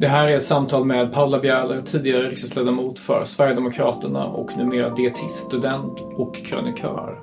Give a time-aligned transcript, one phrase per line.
[0.00, 5.98] Det här är ett samtal med Paula Bjäller, tidigare riksdagsledamot för Sverigedemokraterna och numera dietiststudent
[6.16, 7.18] och krönikör.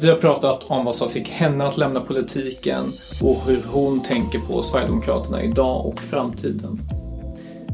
[0.00, 2.84] Vi har pratat om vad som fick henne att lämna politiken
[3.22, 6.78] och hur hon tänker på Sverigedemokraterna idag och framtiden.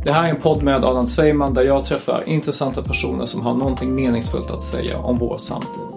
[0.04, 3.54] Det här är en podd med Adam Sveiman där jag träffar intressanta personer som har
[3.54, 5.95] någonting meningsfullt att säga om vår samtid.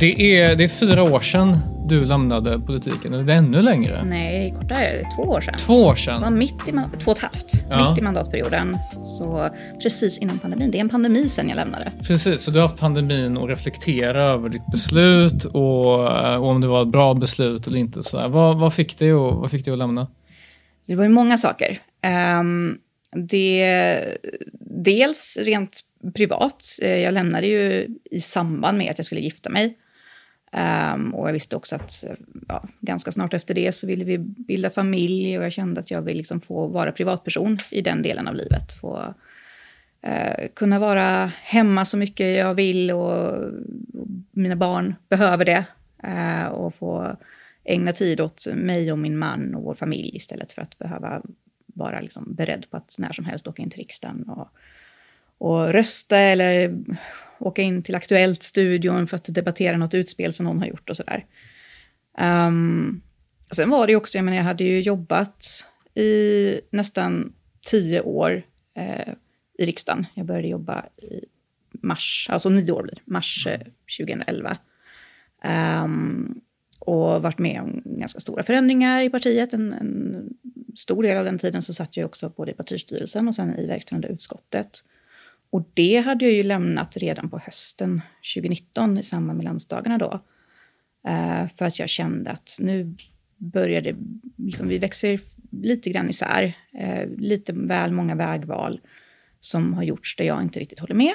[0.00, 4.04] Det är, det är fyra år sedan du lämnade politiken, eller det är ännu längre?
[4.04, 5.06] Nej, kortare.
[5.16, 5.54] Två år sedan.
[5.58, 6.20] Två år Det sedan?
[6.22, 7.64] var mitt i, två och ett halvt.
[7.70, 7.90] Ja.
[7.90, 8.74] Mitt i mandatperioden.
[9.18, 9.48] Så
[9.82, 10.70] precis innan pandemin.
[10.70, 11.92] Det är en pandemi sen jag lämnade.
[12.02, 16.60] Precis, så du har haft pandemin att reflektera över ditt beslut och, eh, och om
[16.60, 18.02] det var ett bra beslut eller inte.
[18.02, 18.28] Så.
[18.28, 20.06] Vad, vad, fick dig att, vad fick dig att lämna?
[20.86, 21.78] Det var ju många saker.
[22.02, 22.76] Ehm,
[23.28, 24.18] det,
[24.84, 25.80] dels rent
[26.14, 26.64] privat.
[26.82, 29.76] Eh, Jag lämnade ju i samband med att jag skulle gifta mig.
[30.52, 32.04] Um, och jag visste också att
[32.48, 36.02] ja, ganska snart efter det så ville vi bilda familj och jag kände att jag
[36.02, 38.72] vill liksom få vara privatperson i den delen av livet.
[38.72, 39.14] Få
[40.06, 43.32] uh, kunna vara hemma så mycket jag vill och,
[43.94, 45.64] och mina barn behöver det.
[46.04, 47.16] Uh, och få
[47.64, 51.22] ägna tid åt mig och min man och vår familj istället för att behöva
[51.66, 54.48] vara liksom beredd på att när som helst åka in till riksdagen och,
[55.38, 56.78] och rösta eller
[57.38, 61.26] åka in till Aktuellt-studion för att debattera något utspel som någon har gjort och sådär.
[62.20, 63.02] Um,
[63.50, 68.42] sen var det ju också, jag menar jag hade ju jobbat i nästan tio år
[68.74, 69.14] eh,
[69.58, 70.06] i riksdagen.
[70.14, 71.24] Jag började jobba i
[71.72, 73.60] mars, alltså nio år blir det, mars eh,
[73.98, 74.50] 2011.
[74.50, 76.40] Um, ehm,
[76.80, 79.52] och varit med om ganska stora förändringar i partiet.
[79.52, 80.28] En, en
[80.76, 83.66] stor del av den tiden så satt jag också både i partistyrelsen och sen i
[83.66, 84.84] verkställande utskottet.
[85.50, 88.02] Och det hade jag ju lämnat redan på hösten
[88.34, 90.20] 2019 i samband med landsdagarna då.
[91.08, 92.96] Eh, för att jag kände att nu
[93.36, 93.96] börjar det,
[94.36, 95.20] liksom, vi växer
[95.50, 96.54] lite grann isär.
[96.78, 98.80] Eh, lite väl många vägval
[99.40, 101.12] som har gjorts där jag inte riktigt håller med.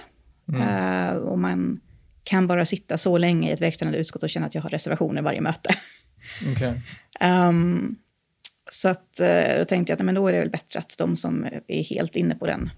[0.54, 1.82] Eh, och man
[2.24, 5.22] kan bara sitta så länge i ett verkställande utskott och känna att jag har reservationer
[5.22, 5.76] varje möte.
[6.52, 6.82] Okej.
[7.20, 7.96] Ehm,
[8.72, 9.14] så att,
[9.58, 12.16] då tänkte jag att men då är det väl bättre att de som är helt
[12.16, 12.70] inne på den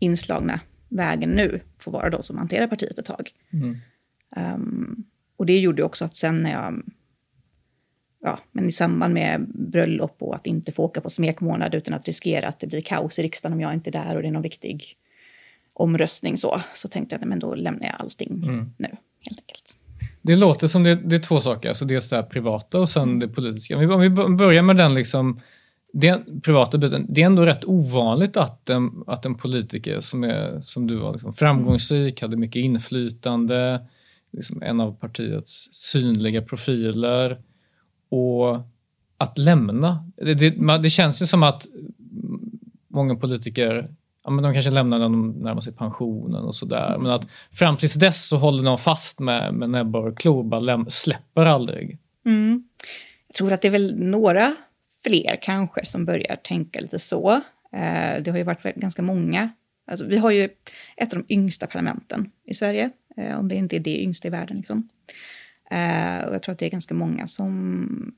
[0.00, 0.60] inslagna
[0.96, 3.30] vägen nu får vara de som hanterar partiet ett tag.
[3.52, 3.76] Mm.
[4.36, 5.04] Ehm,
[5.36, 6.82] och det gjorde också att sen när jag,
[8.22, 12.06] ja, men i samband med bröllop och att inte få åka på smekmånad utan att
[12.06, 14.32] riskera att det blir kaos i riksdagen om jag inte är där och det är
[14.32, 14.96] någon viktig
[15.74, 18.40] omröstning så, så tänkte jag men då lämnar jag allting
[18.76, 18.88] nu,
[19.28, 19.76] helt enkelt.
[20.22, 23.18] Det låter som det, det är två saker, alltså dels det här privata och sen
[23.18, 23.74] det politiska.
[23.74, 25.40] Om vi, om vi börjar med den liksom,
[25.92, 27.06] den privata biten.
[27.08, 31.12] Det är ändå rätt ovanligt att en, att en politiker som, är, som du var
[31.12, 33.86] liksom framgångsrik, hade mycket inflytande,
[34.32, 37.38] liksom en av partiets synliga profiler
[38.08, 38.58] och
[39.16, 40.10] att lämna.
[40.16, 41.66] Det, det, det känns ju som att
[42.88, 43.88] många politiker
[44.24, 46.98] ja, men de kanske lämnar när de närmar sig pensionen och sådär.
[46.98, 50.60] Men att fram tills dess så håller de fast med, med näbbar och klor, bara
[50.60, 51.98] läm- släpper aldrig.
[53.26, 54.54] Jag tror att det är väl några
[55.02, 57.32] fler kanske som börjar tänka lite så.
[57.72, 59.50] Eh, det har ju varit ganska många.
[59.86, 60.48] Alltså, vi har ju
[60.96, 64.30] ett av de yngsta parlamenten i Sverige, eh, om det inte är det yngsta i
[64.30, 64.56] världen.
[64.56, 64.88] Liksom.
[65.70, 68.14] Eh, och jag tror att det är ganska många som,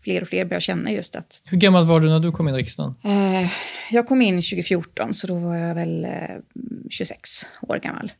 [0.00, 2.54] fler och fler börjar känna just att Hur gammal var du när du kom in
[2.54, 2.94] i riksdagen?
[3.90, 6.36] Jag kom in 2014, så då var jag väl eh,
[6.90, 8.12] 26 år gammal.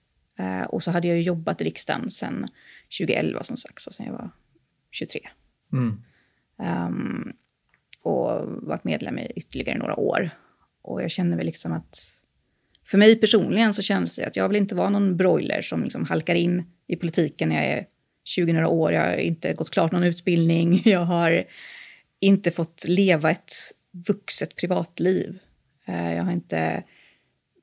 [0.69, 2.47] Och så hade jag ju jobbat i riksdagen sedan
[2.99, 4.31] 2011 som sagt, så sen jag var
[4.91, 5.21] 23.
[5.73, 6.03] Mm.
[6.59, 7.33] Ehm,
[8.07, 10.31] och varit medlem i ytterligare några år.
[10.83, 11.99] Och jag känner väl liksom att
[12.85, 16.05] för mig personligen så känns det att jag vill inte vara någon broiler som liksom
[16.05, 17.87] halkar in i politiken när jag är
[18.25, 18.93] 20 några år.
[18.93, 20.83] Jag har inte gått klart någon utbildning.
[20.85, 21.45] Jag har
[22.21, 23.53] inte fått leva ett
[24.09, 25.39] vuxet privatliv.
[25.87, 26.83] Eh, jag har inte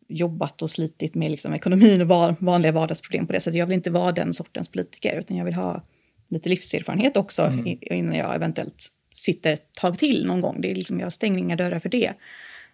[0.07, 3.59] jobbat och slitit med liksom ekonomin och vanliga vardagsproblem på det sättet.
[3.59, 5.85] Jag vill inte vara den sortens politiker, utan jag vill ha
[6.29, 7.77] lite livserfarenhet också mm.
[7.81, 10.61] innan jag eventuellt sitter ett tag till någon gång.
[10.61, 12.13] Det är liksom, jag stänger inga dörrar för det.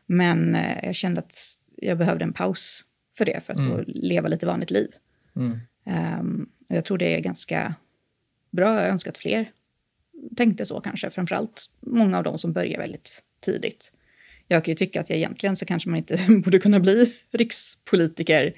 [0.05, 1.35] Men eh, jag kände att
[1.75, 2.85] jag behövde en paus
[3.17, 3.71] för det, för att mm.
[3.71, 4.91] få leva lite vanligt liv.
[5.35, 5.59] Mm.
[6.19, 7.75] Um, och jag tror det är ganska
[8.51, 8.81] bra.
[8.81, 9.51] Jag önskar att fler
[10.35, 13.93] tänkte så kanske, framförallt många av dem som börjar väldigt tidigt.
[14.47, 18.53] Jag kan ju tycka att jag egentligen så kanske man inte borde kunna bli rikspolitiker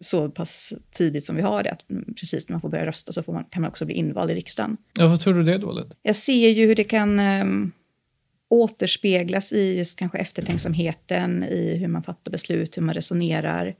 [0.00, 1.70] så pass tidigt som vi har det.
[1.70, 1.84] Att
[2.16, 4.76] precis när man får börja rösta så man, kan man också bli invald i riksdagen.
[4.98, 5.92] Ja, vad tror du det är dåligt?
[6.02, 7.72] Jag ser ju hur det kan um,
[8.48, 13.74] återspeglas i just kanske eftertänksamheten, i hur man fattar beslut, hur man resonerar.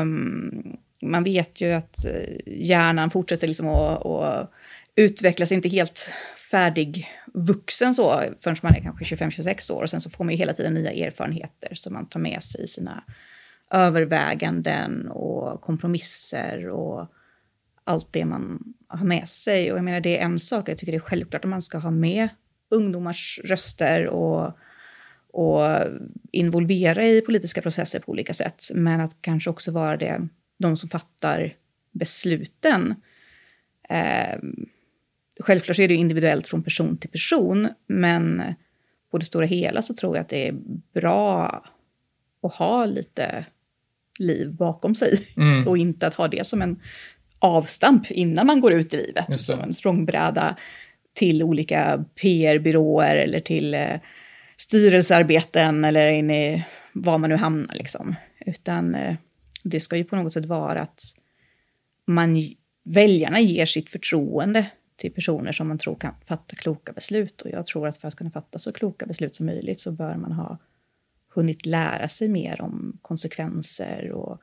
[0.00, 4.52] Um, man vet ju att eh, hjärnan fortsätter liksom att, att
[4.96, 6.10] utvecklas, inte helt
[6.50, 9.82] färdigvuxen så förrän man är kanske 25-26 år.
[9.82, 12.64] Och sen så får man ju hela tiden nya erfarenheter som man tar med sig
[12.64, 13.04] i sina
[13.70, 17.06] överväganden och kompromisser och
[17.84, 19.72] allt det man har med sig.
[19.72, 21.78] Och jag menar, det är en sak, jag tycker det är självklart att man ska
[21.78, 22.28] ha med
[22.68, 24.58] ungdomars röster och,
[25.32, 25.62] och
[26.32, 28.62] involvera i politiska processer på olika sätt.
[28.74, 30.28] Men att kanske också vara det,
[30.58, 31.52] de som fattar
[31.90, 32.94] besluten.
[33.88, 34.38] Eh,
[35.40, 38.42] självklart är det individuellt från person till person, men
[39.10, 40.52] på det stora hela så tror jag att det är
[40.92, 41.46] bra
[42.42, 43.46] att ha lite
[44.18, 45.68] liv bakom sig mm.
[45.68, 46.80] och inte att ha det som en
[47.38, 50.56] avstamp innan man går ut i livet, som en språngbräda
[51.12, 54.00] till olika PR-byråer eller till eh,
[54.56, 57.74] styrelsearbeten eller in i var man nu hamnar.
[57.74, 58.14] Liksom.
[58.46, 59.16] Utan eh,
[59.64, 61.02] det ska ju på något sätt vara att
[62.06, 62.36] man,
[62.84, 64.66] väljarna ger sitt förtroende
[64.96, 67.42] till personer som man tror kan fatta kloka beslut.
[67.42, 70.14] Och jag tror att för att kunna fatta så kloka beslut som möjligt så bör
[70.14, 70.58] man ha
[71.34, 74.40] hunnit lära sig mer om konsekvenser och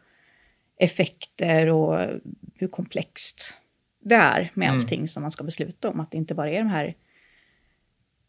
[0.80, 2.20] effekter och
[2.56, 3.58] hur komplext
[4.04, 4.80] det är med mm.
[4.80, 6.00] allting som man ska besluta om.
[6.00, 6.96] Att det inte bara är de här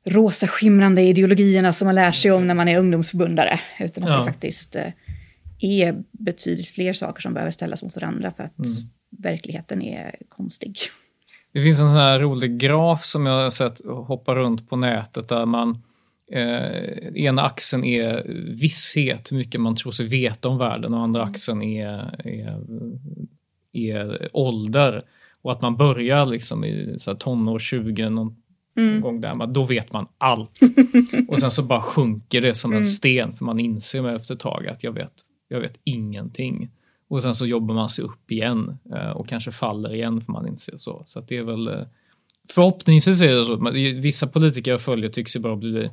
[0.04, 4.18] rosa skimrande ideologierna som man lär sig om när man är ungdomsförbundare, utan att ja.
[4.18, 4.92] det faktiskt eh,
[5.58, 8.90] är betydligt fler saker som behöver ställas mot varandra för att mm.
[9.10, 10.78] verkligheten är konstig.
[11.52, 15.28] Det finns en sån här rolig graf som jag har sett hoppa runt på nätet
[15.28, 15.82] där man
[16.32, 18.22] Eh, ena axeln är
[18.54, 21.30] visshet, hur mycket man tror sig veta om världen och andra mm.
[21.30, 22.60] axeln är, är,
[23.72, 25.02] är ålder.
[25.42, 28.36] Och att man börjar liksom i så här tonår 20 någon
[28.76, 29.00] mm.
[29.00, 30.60] gång där, då vet man allt.
[31.28, 32.84] och sen så bara sjunker det som en mm.
[32.84, 35.12] sten för man inser med efter ett tag att jag vet,
[35.48, 36.70] jag vet ingenting.
[37.08, 40.48] Och sen så jobbar man sig upp igen eh, och kanske faller igen för man
[40.48, 41.02] inser så.
[41.06, 41.82] Så det är väl eh,
[42.50, 43.70] Förhoppningsvis är det så.
[44.00, 45.90] Vissa politiker jag följer tycks ju bara bli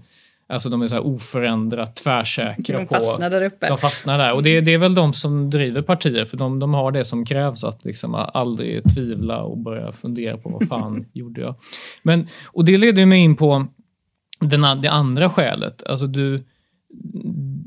[0.47, 3.35] Alltså de är så här oförändrat tvärsäkra de fastnar på...
[3.35, 3.67] där uppe.
[3.67, 4.33] De fastnar där.
[4.33, 7.25] Och det, det, är väl de som driver partier, för de, de har det som
[7.25, 11.55] krävs att liksom aldrig tvivla och börja fundera på vad fan gjorde jag?
[12.03, 13.67] Men, och det leder mig in på
[14.39, 15.83] den, det andra skälet.
[15.83, 16.43] Alltså du,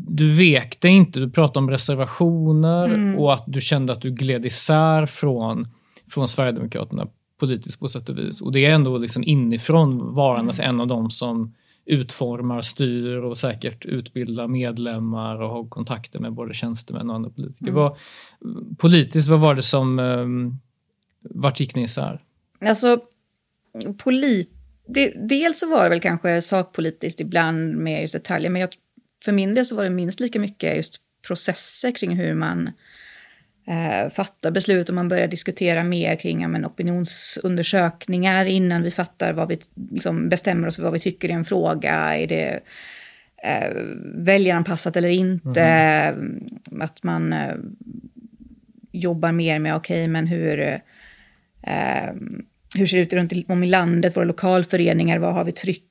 [0.09, 3.19] du vekte inte, du pratade om reservationer mm.
[3.19, 5.69] och att du kände att du gled isär från,
[6.11, 7.07] från Sverigedemokraterna
[7.41, 8.41] politiskt på sätt och vis.
[8.41, 10.71] Och det är ändå liksom inifrån varandes mm.
[10.71, 11.55] en av dem som
[11.89, 17.71] utformar, styr och säkert utbildar medlemmar och har kontakter med både tjänstemän och andra politiker.
[17.71, 17.75] Mm.
[17.75, 17.97] Vad,
[18.79, 19.99] politiskt, vad var det som...
[19.99, 20.59] Um,
[21.21, 22.23] vart gick ni isär?
[22.61, 23.01] Alltså,
[23.99, 24.51] polit,
[24.87, 28.71] det, dels så var det väl kanske sakpolitiskt ibland med just detaljer, men jag,
[29.25, 32.71] för min del så var det minst lika mycket just processer kring hur man
[33.69, 39.33] eh, fatta beslut och man börjar diskutera mer kring ja, men, opinionsundersökningar innan vi fattar
[39.33, 39.59] vad vi
[39.91, 42.17] liksom, bestämmer oss för vad vi tycker i en fråga.
[42.17, 42.61] Är det
[43.45, 43.71] eh,
[44.15, 45.63] väljaranpassat eller inte?
[45.63, 46.49] Mm.
[46.81, 47.55] Att man eh,
[48.93, 50.61] jobbar mer med, okej, okay, men hur,
[51.63, 52.13] eh,
[52.77, 55.85] hur ser det ut runt om i landet, våra lokalföreningar, vad har vi tryck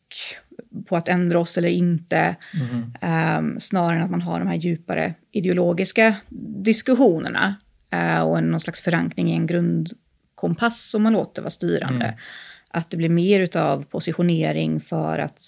[0.86, 2.36] på att ändra oss eller inte.
[2.54, 3.48] Mm.
[3.52, 6.16] Um, snarare än att man har de här djupare ideologiska
[6.64, 7.56] diskussionerna.
[7.92, 12.06] Eh, och någon slags förankring i en grundkompass som man låter vara styrande.
[12.06, 12.18] Mm.
[12.70, 15.42] Att det blir mer av positionering för att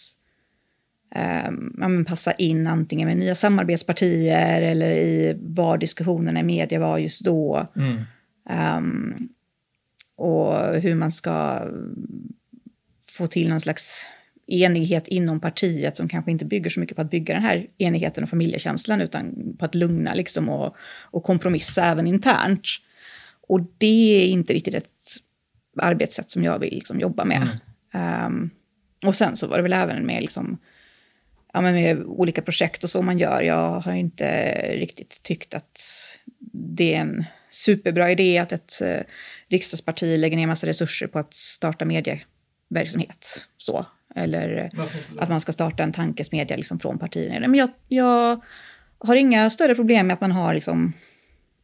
[1.48, 7.25] um, passa in antingen med nya samarbetspartier eller i var diskussionerna i media var just
[7.25, 7.67] då.
[7.75, 8.03] Mm.
[8.77, 9.29] Um,
[10.15, 11.67] och hur man ska
[13.08, 14.05] få till någon slags
[14.50, 18.24] enighet inom partiet som kanske inte bygger så mycket på att bygga den här enigheten
[18.24, 22.68] och familjekänslan utan på att lugna liksom och, och kompromissa även internt.
[23.48, 24.91] Och det är inte riktigt ett
[25.77, 27.48] arbetssätt som jag vill liksom jobba med.
[27.94, 28.25] Mm.
[28.25, 28.50] Um,
[29.06, 30.58] och sen så var det väl även med, liksom,
[31.53, 33.41] ja, men med olika projekt och så man gör.
[33.41, 35.79] Jag har inte riktigt tyckt att
[36.51, 39.01] det är en superbra idé att ett eh,
[39.50, 43.48] riksdagsparti lägger ner massa resurser på att starta medieverksamhet.
[43.58, 43.86] Så.
[44.15, 44.69] Eller
[45.19, 47.47] att man ska starta en tankesmedja liksom från partierna.
[47.47, 48.41] Men jag, jag
[48.99, 50.93] har inga större problem med att man har liksom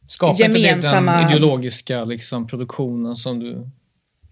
[0.08, 1.12] Skapa gemensamma...
[1.12, 3.70] inte den ideologiska liksom, produktionen som du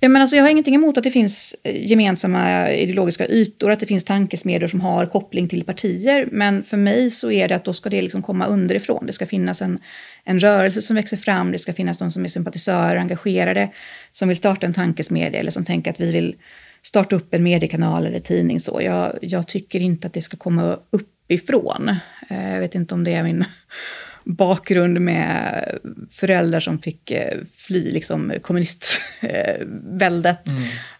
[0.03, 3.79] Ja, men alltså, jag har ingenting emot att det finns eh, gemensamma ideologiska ytor, att
[3.79, 6.29] det finns tankesmedjor som har koppling till partier.
[6.31, 9.05] Men för mig så är det att då ska det liksom komma underifrån.
[9.05, 9.79] Det ska finnas en,
[10.23, 13.69] en rörelse som växer fram, det ska finnas de som är sympatisörer, engagerade,
[14.11, 16.35] som vill starta en tankesmedja eller som tänker att vi vill
[16.83, 18.59] starta upp en mediekanal eller tidning.
[18.59, 18.81] Så.
[18.81, 21.89] Jag, jag tycker inte att det ska komma uppifrån.
[22.29, 23.45] Eh, jag vet inte om det är min
[24.23, 30.39] bakgrund med föräldrar som fick eh, fly liksom, kommunistväldet.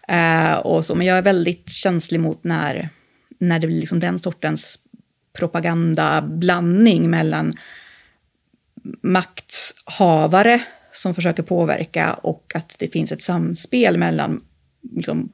[0.08, 0.52] Mm.
[0.52, 0.94] Eh, och så.
[0.94, 2.88] Men jag är väldigt känslig mot när,
[3.38, 4.78] när det blir liksom den sortens
[5.38, 7.52] propagandablandning mellan
[9.02, 10.62] makthavare
[10.92, 14.40] som försöker påverka och att det finns ett samspel mellan
[14.92, 15.32] liksom,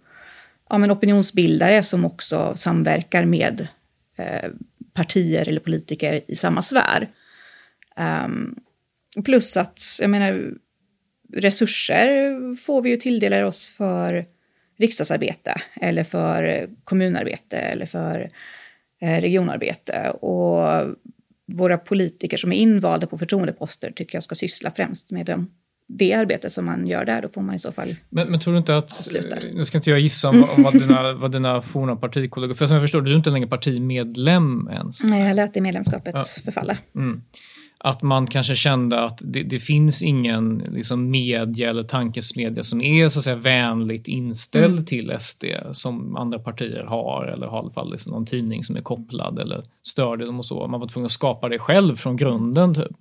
[0.70, 3.68] ja, men opinionsbildare som också samverkar med
[4.16, 4.50] eh,
[4.94, 7.08] partier eller politiker i samma sfär.
[8.24, 8.54] Um,
[9.24, 10.52] plus att, jag menar,
[11.32, 14.24] resurser får vi ju tilldelar oss för
[14.78, 18.28] riksdagsarbete eller för kommunarbete eller för
[19.00, 20.10] eh, regionarbete.
[20.10, 20.96] Och
[21.46, 25.50] våra politiker som är invalda på förtroendeposter tycker jag ska syssla främst med de
[25.98, 28.52] det arbete som man gör där, då får man i så fall Men, men tror
[28.52, 29.36] du inte att, avsluta.
[29.54, 32.74] nu ska inte jag gissa om, om vad, dina, vad dina forna partikollegor, för som
[32.74, 35.02] jag förstår, du är inte längre partimedlem ens.
[35.02, 36.24] Nej, jag lät det medlemskapet ja.
[36.44, 36.76] förfalla.
[36.94, 37.22] Mm
[37.84, 43.08] att man kanske kände att det, det finns ingen liksom, media eller tankesmedja som är
[43.08, 44.84] så att säga, vänligt inställd mm.
[44.84, 48.76] till SD som andra partier har eller har i alla fall liksom, någon tidning som
[48.76, 50.66] är kopplad eller stödjer dem och så.
[50.66, 52.74] Man var tvungen att skapa det själv från grunden.
[52.74, 52.96] Typ.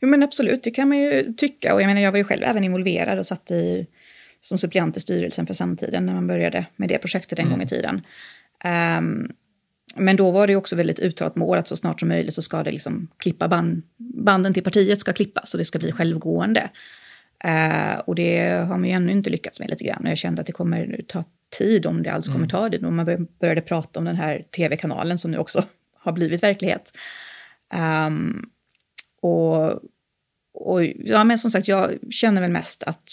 [0.00, 2.42] Jo men absolut, det kan man ju tycka och jag menar jag var ju själv
[2.42, 3.86] även involverad och satt i,
[4.40, 7.58] som suppleant i styrelsen för Samtiden när man började med det projektet en mm.
[7.58, 8.02] gång i tiden.
[8.64, 9.32] Um,
[9.96, 12.62] men då var det också väldigt uttalat mål att så snart som möjligt så ska
[12.62, 16.70] det liksom klippa band, banden till partiet ska klippas och det ska bli självgående.
[17.44, 20.02] Uh, och det har man ju ännu inte lyckats med lite grann.
[20.04, 21.24] Och jag kände att det kommer ta
[21.58, 22.48] tid om det alls kommer mm.
[22.48, 22.86] ta det.
[22.86, 25.64] Om man började prata om den här tv-kanalen som nu också
[25.98, 26.92] har blivit verklighet.
[28.06, 28.50] Um,
[29.26, 29.82] och,
[30.54, 33.12] och ja, men som sagt, jag känner väl mest att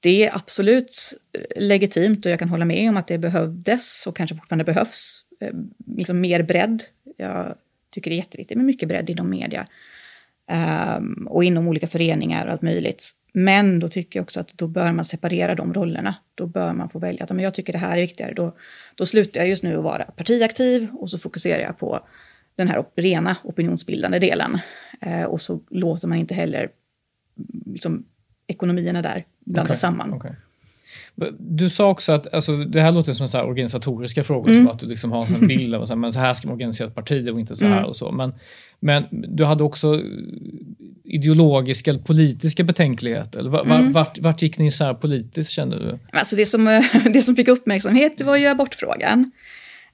[0.00, 0.96] det är absolut
[1.32, 5.24] eh, legitimt och jag kan hålla med om att det behövdes och kanske fortfarande behövs
[5.40, 5.52] eh,
[5.96, 6.82] liksom mer bredd.
[7.16, 7.54] Jag
[7.90, 9.66] tycker det är jätteviktigt med mycket bredd inom media.
[10.52, 13.10] Um, och inom olika föreningar och allt möjligt.
[13.32, 16.14] Men då tycker jag också att då bör man separera de rollerna.
[16.34, 18.32] Då bör man få välja att men jag tycker det här är viktigare.
[18.34, 18.56] Då,
[18.94, 22.00] då slutar jag just nu att vara partiaktiv och så fokuserar jag på
[22.56, 24.58] den här rena opinionsbildande delen.
[25.06, 26.68] Uh, och så låter man inte heller
[27.66, 28.04] liksom,
[28.46, 30.14] ekonomierna där blandas okay, samman.
[30.14, 30.32] Okay.
[31.38, 34.64] Du sa också att, alltså, det här låter som så här organisatoriska frågor, mm.
[34.64, 36.52] som att du liksom har en bild av så här, men så här ska man
[36.52, 37.88] organisera ett parti och inte så här mm.
[37.88, 38.12] och så.
[38.12, 38.34] Men,
[38.80, 40.02] men du hade också
[41.04, 43.38] ideologiska eller politiska betänkligheter?
[43.38, 43.92] Eller var, mm.
[43.92, 45.98] vart, vart gick ni isär politiskt kände du?
[46.12, 46.82] Alltså det, som,
[47.12, 49.30] det som fick uppmärksamhet var ju abortfrågan.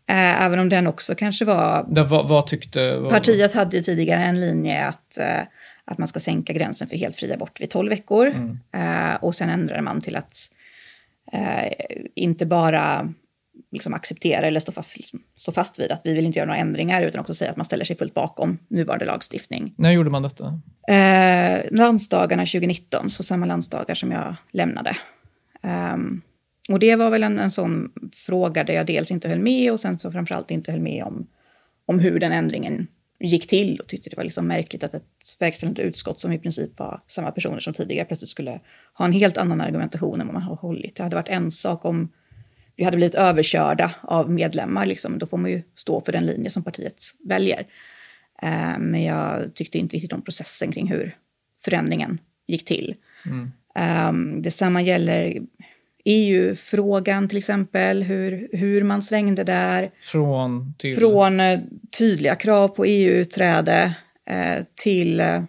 [0.09, 1.87] Eh, även om den också kanske var...
[1.89, 2.97] Där, vad, vad tyckte...
[2.97, 5.41] Vad, partiet hade ju tidigare en linje att, eh,
[5.85, 8.27] att man ska sänka gränsen för helt fri abort vid 12 veckor.
[8.27, 8.59] Mm.
[8.73, 10.37] Eh, och sen ändrade man till att
[11.33, 11.73] eh,
[12.15, 13.13] inte bara
[13.73, 16.61] liksom acceptera eller stå fast, liksom, stå fast vid att vi vill inte göra några
[16.61, 19.75] ändringar utan också säga att man ställer sig fullt bakom nuvarande lagstiftning.
[19.77, 20.61] När gjorde man detta?
[20.89, 24.97] Eh, landsdagarna 2019, så samma landsdagar som jag lämnade.
[25.63, 26.23] Um,
[26.69, 29.81] och det var väl en, en sån fråga där jag dels inte höll med och
[29.81, 31.27] sen så framförallt inte höll med om,
[31.87, 32.87] om hur den ändringen
[33.21, 36.79] gick till och tyckte det var liksom märkligt att ett verkställande utskott som i princip
[36.79, 38.61] var samma personer som tidigare plötsligt skulle
[38.95, 40.97] ha en helt annan argumentation än vad man har hållit.
[40.97, 42.13] Det hade varit en sak om
[42.77, 46.51] vi hade blivit överkörda av medlemmar, liksom, då får man ju stå för den linje
[46.51, 47.67] som partiet väljer.
[48.43, 51.17] Eh, men jag tyckte inte riktigt om processen kring hur
[51.65, 52.95] förändringen gick till.
[53.27, 53.51] Mm.
[54.09, 55.43] Um, detsamma gäller
[56.11, 59.91] EU-frågan till exempel, hur, hur man svängde där.
[60.01, 60.75] Från?
[60.79, 60.97] Till...
[60.97, 61.61] Från eh,
[61.99, 63.97] tydliga krav på EU-utträde
[64.31, 65.43] eh, till eh,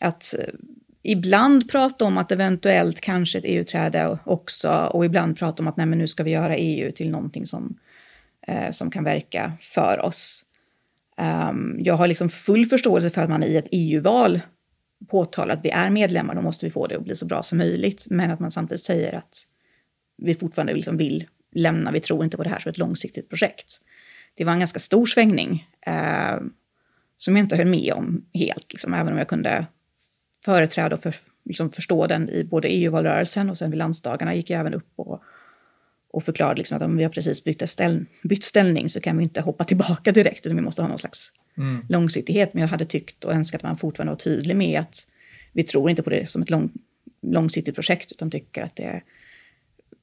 [0.00, 0.54] att eh,
[1.02, 5.86] ibland prata om att eventuellt kanske ett EU-träde också och ibland prata om att nej
[5.86, 7.78] men nu ska vi göra EU till någonting som
[8.46, 10.44] eh, som kan verka för oss.
[11.50, 14.40] Um, jag har liksom full förståelse för att man i ett EU-val
[15.08, 17.58] påtalar att vi är medlemmar, då måste vi få det att bli så bra som
[17.58, 18.06] möjligt.
[18.10, 19.44] Men att man samtidigt säger att
[20.18, 23.82] vi fortfarande liksom vill lämna, vi tror inte på det här som ett långsiktigt projekt.
[24.34, 26.40] Det var en ganska stor svängning eh,
[27.16, 29.66] som jag inte höll med om helt, liksom, även om jag kunde
[30.44, 34.60] företräda och för, liksom, förstå den i både EU-valrörelsen och sen vid landsdagarna gick jag
[34.60, 35.22] även upp och,
[36.10, 39.24] och förklarade liksom, att om vi har precis bytt, ställ, bytt ställning så kan vi
[39.24, 41.86] inte hoppa tillbaka direkt, utan vi måste ha någon slags mm.
[41.88, 42.54] långsiktighet.
[42.54, 45.06] Men jag hade tyckt och önskat att man fortfarande var tydlig med att
[45.52, 46.72] vi tror inte på det som ett lång,
[47.22, 49.02] långsiktigt projekt, utan tycker att det,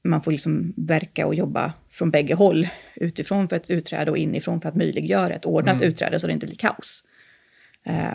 [0.08, 4.60] man får liksom verka och jobba från bägge håll, utifrån för ett utträde och inifrån
[4.60, 5.88] för att möjliggöra ett ordnat mm.
[5.88, 7.04] utträde så det inte blir kaos.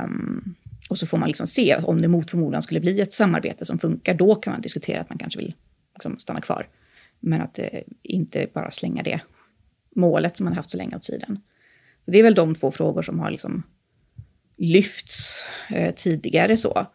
[0.03, 0.55] Um,
[0.89, 3.79] och så får man liksom se om det mot förmodan skulle bli ett samarbete som
[3.79, 5.53] funkar, då kan man diskutera att man kanske vill
[5.93, 6.67] liksom stanna kvar.
[7.19, 7.67] Men att eh,
[8.01, 9.19] inte bara slänga det
[9.95, 11.39] målet som man haft så länge åt sidan.
[12.05, 13.63] Så det är väl de två frågor som har liksom
[14.57, 16.87] lyfts eh, tidigare så.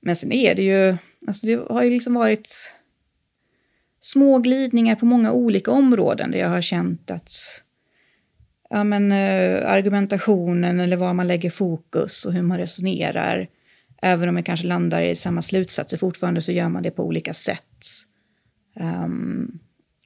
[0.00, 2.76] Men sen är det ju, alltså det har ju liksom varit
[4.00, 7.30] små glidningar på många olika områden där jag har känt att
[8.70, 13.48] ja, men, eh, argumentationen eller var man lägger fokus och hur man resonerar,
[14.02, 17.34] även om jag kanske landar i samma slutsatser fortfarande så gör man det på olika
[17.34, 17.86] sätt.
[18.74, 19.58] Um,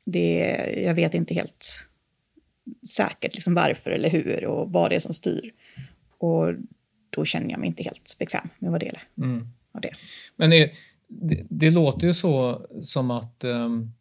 [0.04, 1.86] det, jag vet inte helt
[2.88, 5.52] säkert liksom varför eller hur och vad det är som styr.
[6.18, 6.54] Och
[7.10, 9.48] då känner jag mig inte helt bekväm med att vara del mm.
[9.74, 9.92] av det.
[10.36, 10.72] Men det,
[11.22, 13.92] det, det, låter ju så som att, um,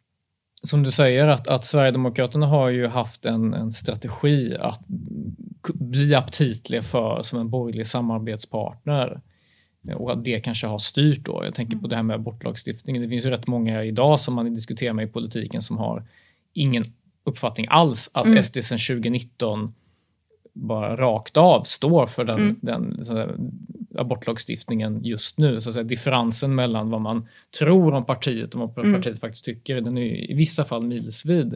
[0.62, 4.84] som du säger, att, att Sverigedemokraterna har ju haft en, en strategi att
[5.74, 9.20] bli aptitliga för som en borgerlig samarbetspartner
[9.96, 11.44] och att det kanske har styrt då.
[11.44, 13.02] Jag tänker på det här med abortlagstiftningen.
[13.02, 16.04] Det finns ju rätt många idag som man diskuterar med i politiken som har
[16.52, 16.84] ingen
[17.24, 18.42] uppfattning alls att mm.
[18.42, 19.74] SD sedan 2019
[20.52, 22.56] bara rakt av står för den, mm.
[22.62, 23.04] den
[23.96, 25.60] abortlagstiftningen just nu.
[25.60, 28.94] Så att säga, differensen mellan vad man tror om partiet och vad mm.
[28.94, 31.54] partiet faktiskt tycker, den är i vissa fall milsvid.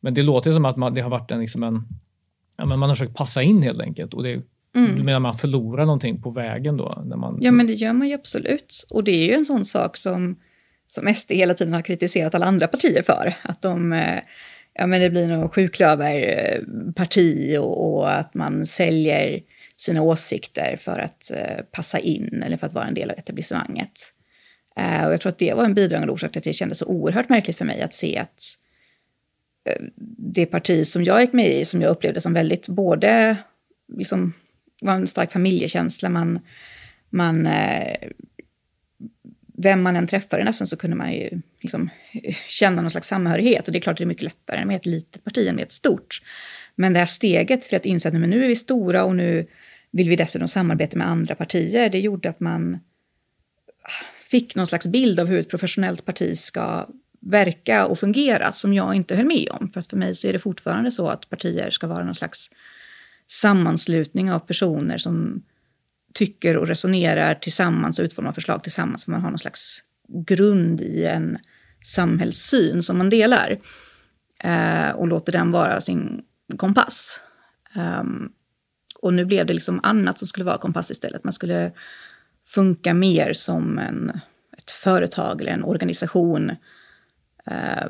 [0.00, 1.82] Men det låter som att man, det har varit en, liksom en
[2.56, 4.14] ja, men man har försökt passa in helt enkelt.
[4.14, 4.42] Och det,
[4.74, 4.96] Mm.
[4.96, 7.02] Du menar man förlorar någonting på vägen då?
[7.06, 7.38] När man...
[7.40, 8.86] Ja, men det gör man ju absolut.
[8.90, 10.36] Och det är ju en sån sak som,
[10.86, 13.34] som SD hela tiden har kritiserat alla andra partier för.
[13.42, 14.18] Att de, eh,
[14.74, 19.40] ja men det blir något sjuklöverparti och, och att man säljer
[19.82, 23.92] sina åsikter för att eh, passa in eller för att vara en del av etablissemanget.
[24.76, 26.86] Eh, och jag tror att det var en bidragande orsak till att det kändes så
[26.86, 28.42] oerhört märkligt för mig att se att
[29.64, 29.82] eh,
[30.34, 33.36] det parti som jag gick med i, som jag upplevde som väldigt både
[33.96, 34.32] liksom
[34.82, 36.08] var en stark familjekänsla.
[36.08, 36.40] Man,
[37.10, 37.48] man,
[39.58, 41.90] vem man än träffade nästan så kunde man ju liksom
[42.48, 43.66] känna någon slags samhörighet.
[43.66, 45.62] Och det är klart att det är mycket lättare med ett litet parti än med
[45.62, 46.22] ett stort.
[46.74, 49.46] Men det här steget till att inse att nu är vi stora och nu
[49.92, 52.74] vill vi dessutom samarbeta med andra partier, det gjorde att man
[53.82, 56.88] ah, fick någon slags bild av hur ett professionellt parti ska
[57.20, 59.70] verka och fungera som jag inte höll med om.
[59.70, 62.50] För att för mig så är det fortfarande så att partier ska vara någon slags
[63.26, 65.42] sammanslutning av personer som
[66.14, 69.04] tycker och resonerar tillsammans och utformar förslag tillsammans.
[69.04, 71.38] För man har någon slags grund i en
[71.84, 73.56] samhällssyn som man delar.
[74.44, 76.22] Eh, och låter den vara sin
[76.56, 77.20] kompass.
[77.74, 78.32] Um,
[79.02, 81.24] och nu blev det liksom annat som skulle vara kompass istället.
[81.24, 81.72] Man skulle
[82.46, 84.10] funka mer som en,
[84.58, 86.50] ett företag eller en organisation
[87.46, 87.86] eh,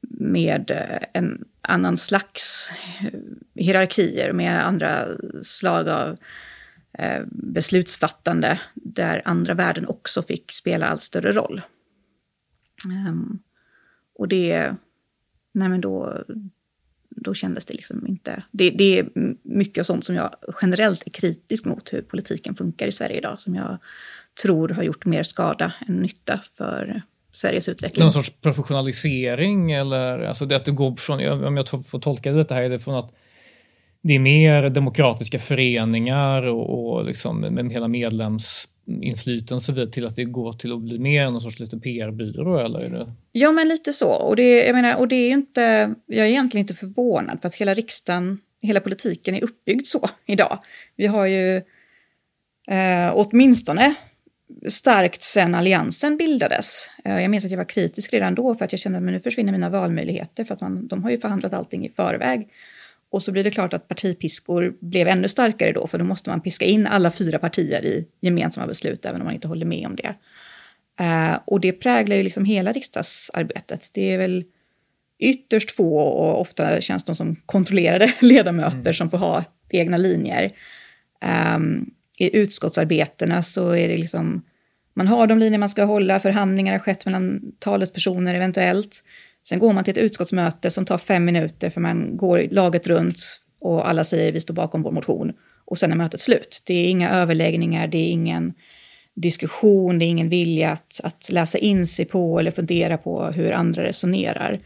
[0.00, 0.70] med
[1.12, 3.20] en annan slags eh,
[3.54, 5.06] hierarkier, med andra
[5.42, 6.16] slag av
[6.98, 11.62] eh, beslutsfattande, där andra värden också fick spela allt större roll.
[13.08, 13.38] Um,
[14.14, 14.74] och det,
[15.52, 16.24] nej men då,
[17.16, 18.42] då kändes det liksom inte...
[18.50, 19.08] Det, det är
[19.42, 20.30] mycket av sånt som jag
[20.62, 23.78] generellt är kritisk mot hur politiken funkar i Sverige idag, som jag
[24.42, 27.02] tror har gjort mer skada än nytta för
[27.32, 28.04] Sveriges utveckling.
[28.04, 32.50] Någon sorts professionalisering eller alltså det att du går från, om jag får tolka det
[32.50, 33.14] här, är det från att
[34.06, 40.06] det är mer demokratiska föreningar och, och liksom med hela medlemsinflytande och så vidare till
[40.06, 42.80] att det går till att bli mer någon sorts liten PR-byrå eller?
[42.80, 43.12] Är det...
[43.32, 44.08] Ja, men lite så.
[44.08, 47.54] Och det, jag menar, och det är inte, jag är egentligen inte förvånad för att
[47.54, 50.58] hela riksdagen, hela politiken är uppbyggd så idag.
[50.96, 51.56] Vi har ju
[52.68, 53.94] eh, åtminstone
[54.68, 56.90] starkt sen alliansen bildades.
[57.04, 59.20] Eh, jag minns att jag var kritisk redan då för att jag kände att nu
[59.20, 62.48] försvinner mina valmöjligheter för att man, de har ju förhandlat allting i förväg.
[63.10, 66.40] Och så blir det klart att partipiskor blev ännu starkare då för då måste man
[66.40, 69.96] piska in alla fyra partier i gemensamma beslut även om man inte håller med om
[69.96, 70.14] det.
[71.00, 73.90] Uh, och det präglar ju liksom hela riksdagsarbetet.
[73.94, 74.44] Det är väl
[75.18, 78.94] ytterst få och ofta känns de som kontrollerade ledamöter mm.
[78.94, 80.50] som får ha egna linjer.
[81.56, 84.42] Um, I utskottsarbetena så är det liksom,
[84.94, 89.04] man har de linjer man ska hålla, förhandlingar har skett mellan talespersoner eventuellt.
[89.48, 93.40] Sen går man till ett utskottsmöte som tar fem minuter för man går laget runt
[93.60, 95.32] och alla säger vi står bakom vår motion.
[95.64, 96.62] Och sen är mötet slut.
[96.66, 98.54] Det är inga överläggningar, det är ingen
[99.14, 103.52] diskussion, det är ingen vilja att, att läsa in sig på eller fundera på hur
[103.52, 104.60] andra resonerar.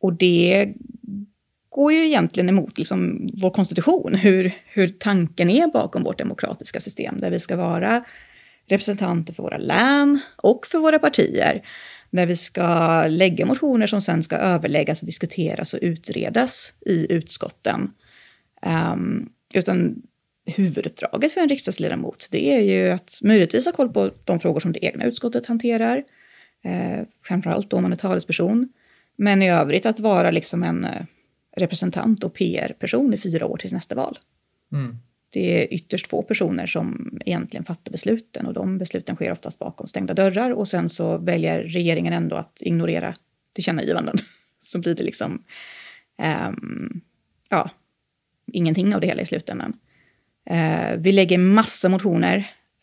[0.00, 0.74] Och det
[1.68, 7.20] går ju egentligen emot liksom vår konstitution, hur, hur tanken är bakom vårt demokratiska system,
[7.20, 8.04] där vi ska vara
[8.68, 11.62] representanter för våra län och för våra partier,
[12.10, 17.90] när vi ska lägga motioner som sen ska överläggas och diskuteras och utredas i utskotten.
[18.92, 20.02] Um, utan
[20.46, 24.72] huvuduppdraget för en riksdagsledamot, det är ju att möjligtvis ha koll på de frågor som
[24.72, 26.04] det egna utskottet hanterar,
[26.64, 28.68] eh, framförallt då man är talesperson,
[29.16, 31.02] men i övrigt att vara liksom en eh,
[31.56, 34.18] representant och PR-person i fyra år tills nästa val.
[34.72, 34.98] Mm.
[35.36, 39.86] Det är ytterst få personer som egentligen fattar besluten och de besluten sker oftast bakom
[39.86, 43.14] stängda dörrar och sen så väljer regeringen ändå att ignorera
[43.54, 44.16] tillkännagivanden.
[44.58, 45.44] Så blir det liksom,
[46.48, 47.00] um,
[47.48, 47.70] ja,
[48.52, 49.72] ingenting av det hela i slutändan.
[50.50, 52.36] Uh, vi lägger massa motioner.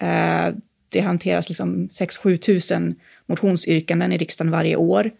[0.03, 0.55] Uh,
[0.89, 5.11] det hanteras liksom 6-7 tusen motionsyrkanden i riksdagen varje år.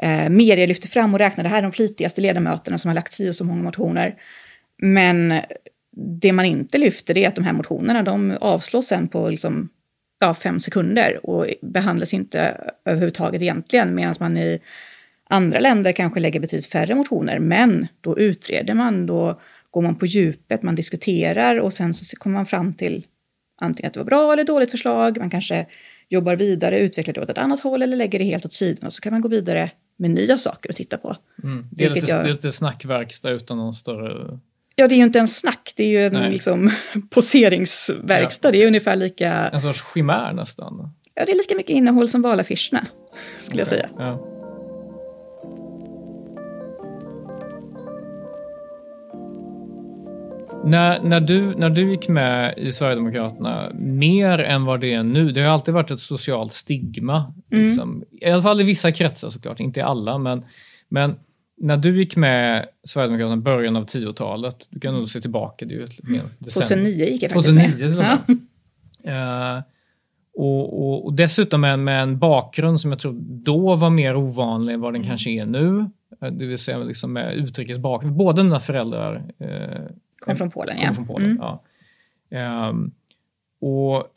[0.00, 3.12] Eh, media lyfter fram och räknar, det här är de flitigaste ledamöterna som har lagt
[3.12, 4.14] sig och så många motioner.
[4.76, 5.40] Men
[5.96, 9.68] det man inte lyfter är att de här motionerna, de avslås sen på liksom,
[10.20, 14.60] ja, fem sekunder och behandlas inte överhuvudtaget egentligen, medan man i
[15.28, 20.06] andra länder kanske lägger betydligt färre motioner, men då utreder man, då går man på
[20.06, 23.06] djupet, man diskuterar och sen så kommer man fram till
[23.60, 25.66] antingen att det var bra eller dåligt förslag, man kanske
[26.08, 28.92] jobbar vidare, utvecklar det åt ett annat håll eller lägger det helt åt sidan och
[28.92, 31.16] så kan man gå vidare med nya saker att titta på.
[31.42, 31.66] Mm.
[31.72, 32.24] Det, är lite, jag...
[32.24, 34.38] det är lite snackverkstad utan någon större...
[34.76, 36.70] Ja, det är ju inte en snack, det är ju en liksom,
[37.10, 38.48] poseringsverkstad.
[38.48, 38.52] Ja.
[38.52, 39.48] Det är ungefär lika...
[39.48, 40.92] En sorts chimär nästan.
[41.14, 42.86] Ja, det är lika mycket innehåll som valaffischerna,
[43.40, 43.78] skulle okay.
[43.78, 43.88] jag säga.
[43.98, 44.30] Ja.
[50.64, 55.32] När, när, du, när du gick med i Sverigedemokraterna, mer än vad det är nu,
[55.32, 57.34] det har alltid varit ett socialt stigma.
[57.52, 57.64] Mm.
[57.64, 58.04] Liksom.
[58.20, 60.18] I alla fall i vissa kretsar såklart, inte i alla.
[60.18, 60.44] Men,
[60.88, 61.14] men
[61.56, 65.74] när du gick med Sverigedemokraterna i början av 10-talet, du kan nog se tillbaka, det
[65.74, 66.20] är ju ett mm.
[66.54, 67.88] 2009 gick jag faktiskt 2009 med.
[67.88, 68.38] till och med.
[69.06, 69.62] Uh,
[70.34, 74.74] och, och, och, dessutom med, med, en bakgrund som jag tror då var mer ovanlig
[74.74, 75.08] än vad den mm.
[75.08, 75.68] kanske är nu.
[76.22, 78.16] Uh, det vill säga liksom med utrikes bakgrund.
[78.16, 79.88] Båda dina föräldrar uh,
[80.18, 80.92] Kom från Polen, ja.
[80.92, 81.42] Från Polen, mm.
[82.28, 82.68] ja.
[82.68, 82.92] Um,
[83.60, 84.13] och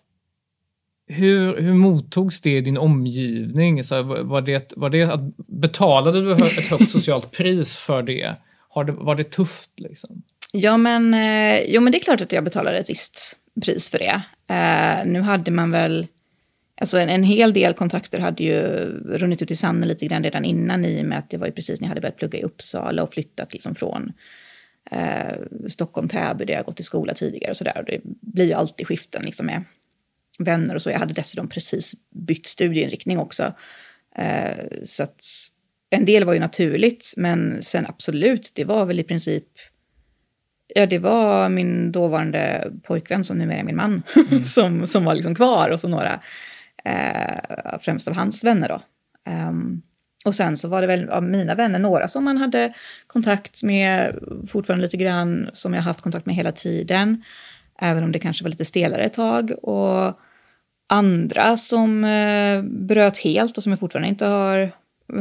[1.07, 3.83] hur, hur mottogs det i din omgivning?
[3.83, 8.35] Så var, det, var det att, betalade du ett högt socialt pris för det?
[8.69, 8.91] Har det?
[8.91, 9.71] Var det tufft?
[9.77, 10.23] Liksom?
[10.53, 13.99] Ja, men, eh, jo, men det är klart att jag betalade ett visst pris för
[13.99, 14.21] det.
[14.53, 16.07] Eh, nu hade man väl...
[16.79, 18.61] Alltså en, en, hel del kontakter hade ju
[19.05, 21.53] runnit ut i sanden lite grann redan innan i och med att det var ju
[21.53, 24.13] precis när jag hade börjat plugga i Uppsala och flyttat liksom från
[24.91, 27.83] eh, Stockholm, Täby, där jag gått i skola tidigare och sådär.
[27.87, 29.63] Det blir ju alltid skiften liksom med
[30.39, 30.89] vänner och så.
[30.89, 33.53] Jag hade dessutom precis bytt studieinriktning också.
[34.15, 35.21] Eh, så att
[35.89, 39.45] en del var ju naturligt, men sen absolut, det var väl i princip
[40.75, 44.43] Ja, det var min dåvarande pojkvän som numera är min man mm.
[44.43, 46.19] som, som var liksom kvar och så några,
[46.85, 48.81] eh, främst av hans vänner då.
[49.31, 49.81] Um,
[50.25, 52.73] och sen så var det väl av mina vänner några som man hade
[53.07, 57.23] kontakt med fortfarande lite grann, som jag haft kontakt med hela tiden.
[57.81, 59.51] Även om det kanske var lite stelare ett tag.
[59.51, 60.19] Och
[60.87, 64.71] andra som eh, bröt helt och som jag fortfarande inte har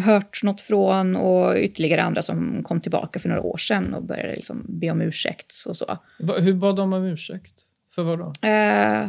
[0.01, 1.17] hört något från.
[1.17, 5.01] Och ytterligare andra som kom tillbaka för några år sedan och började liksom be om
[5.01, 5.99] ursäkt och så.
[6.39, 7.53] Hur bad de om ursäkt?
[7.95, 8.49] För vad då?
[8.49, 9.09] Eh,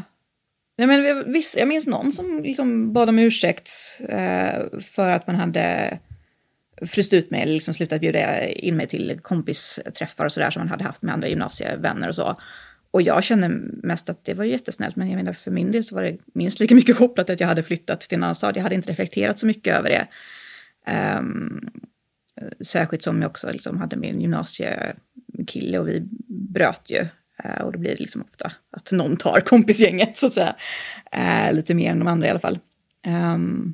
[0.77, 3.69] Nej, men viss, jag minns någon som liksom bad om ursäkt
[4.09, 5.99] eh, för att man hade
[6.81, 10.67] fryst ut mig eller liksom slutat bjuda in mig till kompisträffar och sådär som man
[10.67, 12.35] hade haft med andra gymnasievänner och så.
[12.91, 13.49] Och jag kände
[13.83, 16.59] mest att det var jättesnällt, men jag menar för min del så var det minst
[16.59, 18.57] lika mycket kopplat till att jag hade flyttat till en annan stad.
[18.57, 20.07] Jag hade inte reflekterat så mycket över det.
[21.19, 21.69] Um,
[22.61, 27.07] särskilt som jag också liksom hade min gymnasiekille och vi bröt ju
[27.45, 30.55] Uh, och då blir det liksom ofta att någon tar kompisgänget så att säga.
[31.15, 32.59] Uh, lite mer än de andra i alla fall.
[33.07, 33.73] Um,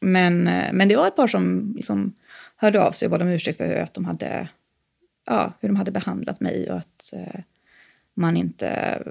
[0.00, 2.14] men, men det var ett par som liksom
[2.56, 4.48] hörde av sig och bad om ursäkt för att de hade,
[5.26, 7.40] ja, hur de hade behandlat mig och att uh,
[8.14, 9.02] man inte,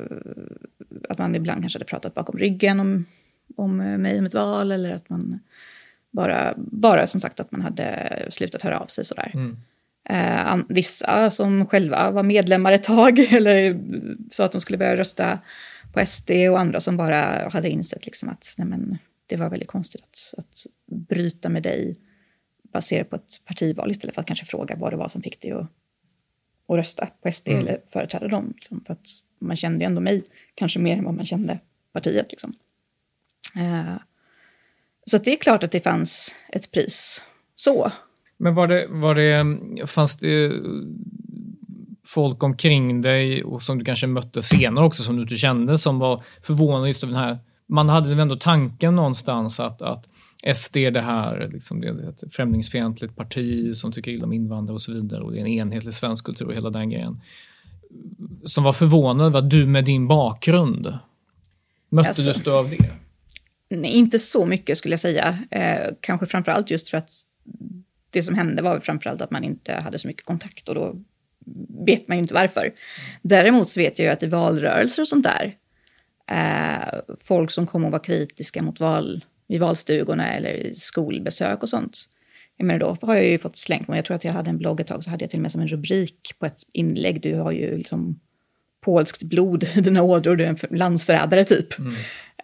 [1.09, 3.05] att man ibland kanske hade pratat bakom ryggen om,
[3.55, 5.39] om mig om ett val eller att man
[6.11, 9.31] Bara, bara som sagt att man hade slutat höra av sig sådär.
[9.33, 9.57] Mm.
[10.09, 13.79] Eh, vissa som själva var medlemmar ett tag eller
[14.31, 15.39] sa att de skulle börja rösta
[15.93, 19.69] på SD och andra som bara hade insett liksom att nej men, det var väldigt
[19.69, 21.95] konstigt att, att bryta med dig
[22.73, 25.51] baserat på ett partival istället för att kanske fråga vad det var som fick dig
[25.51, 25.67] att,
[26.67, 27.59] att rösta på SD mm.
[27.59, 28.53] eller företräda dem.
[28.55, 29.07] Liksom, för att
[29.39, 30.23] man kände ändå mig
[30.55, 31.59] kanske mer än vad man kände
[31.93, 32.31] partiet.
[32.31, 32.53] Liksom.
[33.55, 33.95] Eh,
[35.05, 37.23] så det är klart att det fanns ett pris
[37.55, 37.91] så.
[38.37, 40.51] Men var det, var det, fanns det
[42.07, 45.99] folk omkring dig och som du kanske mötte senare också som du inte kände som
[45.99, 50.09] var förvånade just av den här, man hade väl ändå tanken någonstans att, att
[50.53, 54.73] SD är det här, liksom det är ett främlingsfientligt parti som tycker illa om invandrare
[54.73, 57.21] och så vidare och det är en enhetlig svensk kultur och hela den grejen.
[58.43, 60.97] Som var förvånad över att du med din bakgrund
[61.89, 62.77] mötte alltså, du av det?
[63.69, 65.39] Nej, inte så mycket skulle jag säga.
[65.51, 67.11] Eh, kanske framförallt just för att
[68.09, 70.95] det som hände var framförallt att man inte hade så mycket kontakt och då
[71.85, 72.73] vet man ju inte varför.
[73.21, 75.55] Däremot så vet jag ju att i valrörelser och sånt där,
[76.27, 81.69] eh, folk som kom och var kritiska mot val, i valstugorna eller i skolbesök och
[81.69, 81.97] sånt,
[82.57, 83.97] jag menar då har jag ju fått slängt mig.
[83.97, 85.51] Jag tror att jag hade en blogg ett tag så hade jag till och med
[85.51, 88.19] som en rubrik på ett inlägg, du har ju liksom
[88.81, 91.79] polskt blod i dina ådror, du är en landsförrädare typ.
[91.79, 91.93] Mm.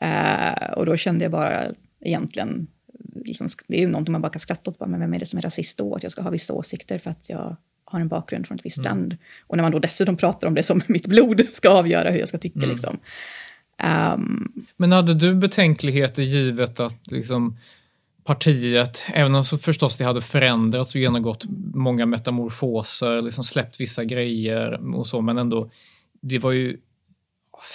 [0.04, 2.68] Uh, och då kände jag bara egentligen,
[3.26, 5.38] liksom, det är ju någonting man bara kan skratta åt, men vem är det som
[5.38, 5.96] är rasist då?
[5.96, 8.78] Att jag ska ha vissa åsikter för att jag har en bakgrund från ett visst
[8.78, 8.90] mm.
[8.90, 9.18] land.
[9.48, 12.28] Och när man då dessutom pratar om det som mitt blod ska avgöra hur jag
[12.28, 12.60] ska tycka.
[12.60, 12.70] Mm.
[12.70, 13.00] Liksom.
[13.84, 17.58] Um, men hade du betänkligheter givet att liksom,
[18.24, 24.04] partiet, även om så förstås det hade förändrats och genomgått många metamorfoser, liksom släppt vissa
[24.04, 25.70] grejer och så, men ändå,
[26.22, 26.78] det var ju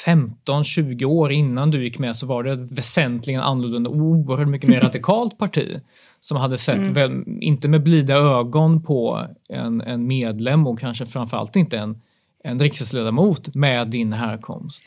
[0.06, 4.80] 15-20 år innan du gick med så var det ett väsentligen annorlunda oerhört mycket mer
[4.90, 5.80] radikalt parti
[6.20, 6.92] som hade sett, mm.
[6.92, 12.00] väl, inte med blida ögon på en, en medlem och kanske framförallt inte en,
[12.44, 14.84] en riksdagsledamot med din härkomst.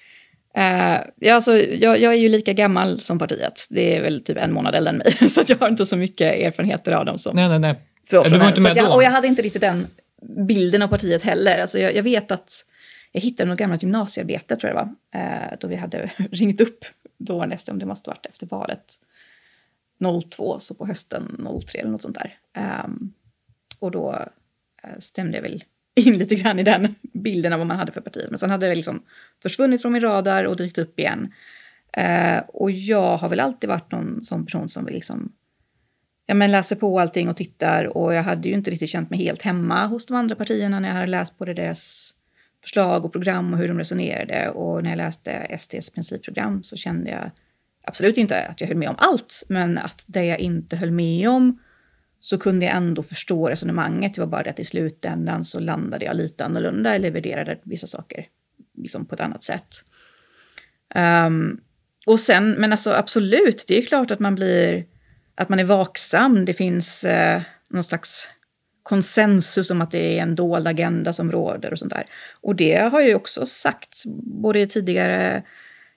[0.57, 3.67] Uh, alltså, jag, jag, är ju lika gammal som partiet.
[3.69, 6.33] Det är väl typ en månad äldre än mig, så jag har inte så mycket
[6.33, 7.17] erfarenheter av dem.
[7.17, 7.75] Som, nej, nej, nej.
[8.09, 8.91] Så, du var inte med jag, då?
[8.91, 9.87] Och jag hade inte riktigt den
[10.47, 11.61] bilden av partiet heller.
[11.61, 12.51] Alltså, jag, jag vet att
[13.11, 16.85] jag hittade något gammalt gymnasiearbete, tror jag det var, uh, då vi hade ringt upp
[17.17, 18.93] då nästa, om det måste varit efter valet
[20.29, 22.37] 02, så på hösten 03 eller något sånt där.
[22.85, 23.13] Um,
[23.79, 24.11] och då
[24.83, 25.63] uh, stämde jag väl
[25.95, 28.27] in lite grann i den bilden av vad man hade för partier.
[28.29, 29.03] Men sen hade det liksom
[29.41, 31.33] försvunnit från min radar och dykt upp igen.
[31.97, 35.31] Eh, och jag har väl alltid varit någon sån person som vill liksom
[36.25, 39.19] ja, men läser på allting och tittar och jag hade ju inte riktigt känt mig
[39.19, 42.11] helt hemma hos de andra partierna när jag hade läst både deras
[42.63, 47.11] förslag och program och hur de resonerade och när jag läste SDs principprogram så kände
[47.11, 47.31] jag
[47.83, 51.29] absolut inte att jag höll med om allt, men att det jag inte höll med
[51.29, 51.59] om
[52.25, 54.13] så kunde jag ändå förstå resonemanget.
[54.13, 57.87] Det var bara det att i slutändan så landade jag lite annorlunda eller värderade vissa
[57.87, 58.25] saker
[58.77, 59.83] liksom på ett annat sätt.
[60.95, 61.61] Um,
[62.05, 64.85] och sen, men alltså absolut, det är klart att man blir,
[65.35, 66.45] att man är vaksam.
[66.45, 68.27] Det finns eh, någon slags
[68.83, 72.05] konsensus om att det är en dold agenda som råder och sånt där.
[72.41, 74.03] Och det har jag ju också sagt,
[74.41, 75.43] både i tidigare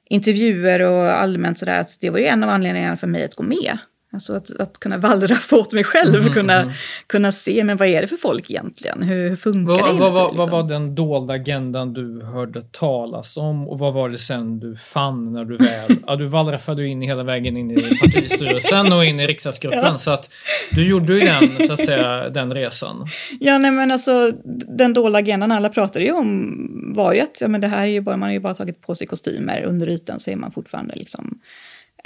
[0.05, 3.43] intervjuer och allmänt sådär, att det var ju en av anledningarna för mig att gå
[3.43, 3.79] med.
[4.13, 6.75] Alltså att, att kunna wallraffa åt mig själv, mm, kunna, mm.
[7.07, 9.03] kunna se men vad är det för folk egentligen?
[9.03, 9.99] Hur, hur funkar vad, det?
[9.99, 10.39] Vad, vad, liksom?
[10.39, 14.77] vad var den dolda agendan du hörde talas om och vad var det sen du
[14.77, 15.97] fann när du väl...
[16.07, 19.99] ja, du wallraffade in hela vägen in i partistyrelsen och in i riksdagsgruppen ja.
[19.99, 20.31] så att
[20.71, 23.07] du gjorde ju den, så att säga, den resan.
[23.41, 24.33] Ja, nej men alltså
[24.69, 26.55] den dolda agendan alla pratade ju om
[26.95, 28.81] var ju att ja, men det här är ju bara, man har ju bara tagit
[28.81, 31.39] på sig kostymer, under ytan så är man fortfarande liksom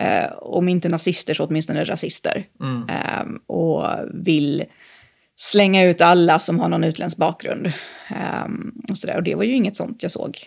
[0.02, 2.46] eh, om inte nazister så åtminstone rasister.
[2.60, 2.88] Mm.
[2.88, 4.64] Eh, och vill
[5.36, 7.66] slänga ut alla som har någon utländsk bakgrund.
[8.10, 8.46] Eh,
[8.88, 9.16] och, så där.
[9.16, 10.38] och det var ju inget sånt jag såg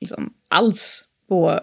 [0.00, 1.60] liksom, alls på,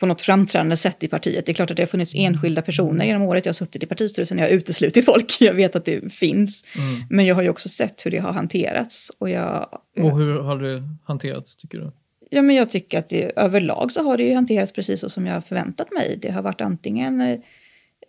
[0.00, 1.46] på något framträdande sätt i partiet.
[1.46, 3.46] Det är klart att det har funnits enskilda personer genom året.
[3.46, 5.36] Jag har suttit i partistyrelsen jag har uteslutit folk.
[5.40, 6.64] Jag vet att det finns.
[6.76, 7.02] Mm.
[7.10, 9.12] Men jag har ju också sett hur det har hanterats.
[9.18, 11.92] Och, jag, och hur har det hanterats tycker du?
[12.34, 15.26] Ja, men jag tycker att det, överlag så har det ju hanterats precis så som
[15.26, 16.18] jag förväntat mig.
[16.22, 17.38] Det har varit antingen eh,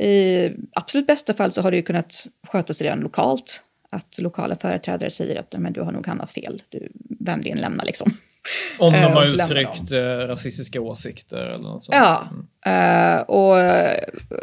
[0.07, 3.63] i absolut bästa fall så har det ju kunnat skötas redan lokalt.
[3.89, 8.11] Att lokala företrädare säger att men du har nog handlat fel, du vänligen lämna liksom.
[8.79, 9.97] Om de eh, har uttryckt de.
[9.97, 11.95] Eh, rasistiska åsikter eller något sånt.
[11.95, 12.29] Ja,
[12.65, 13.23] mm.
[13.23, 13.57] och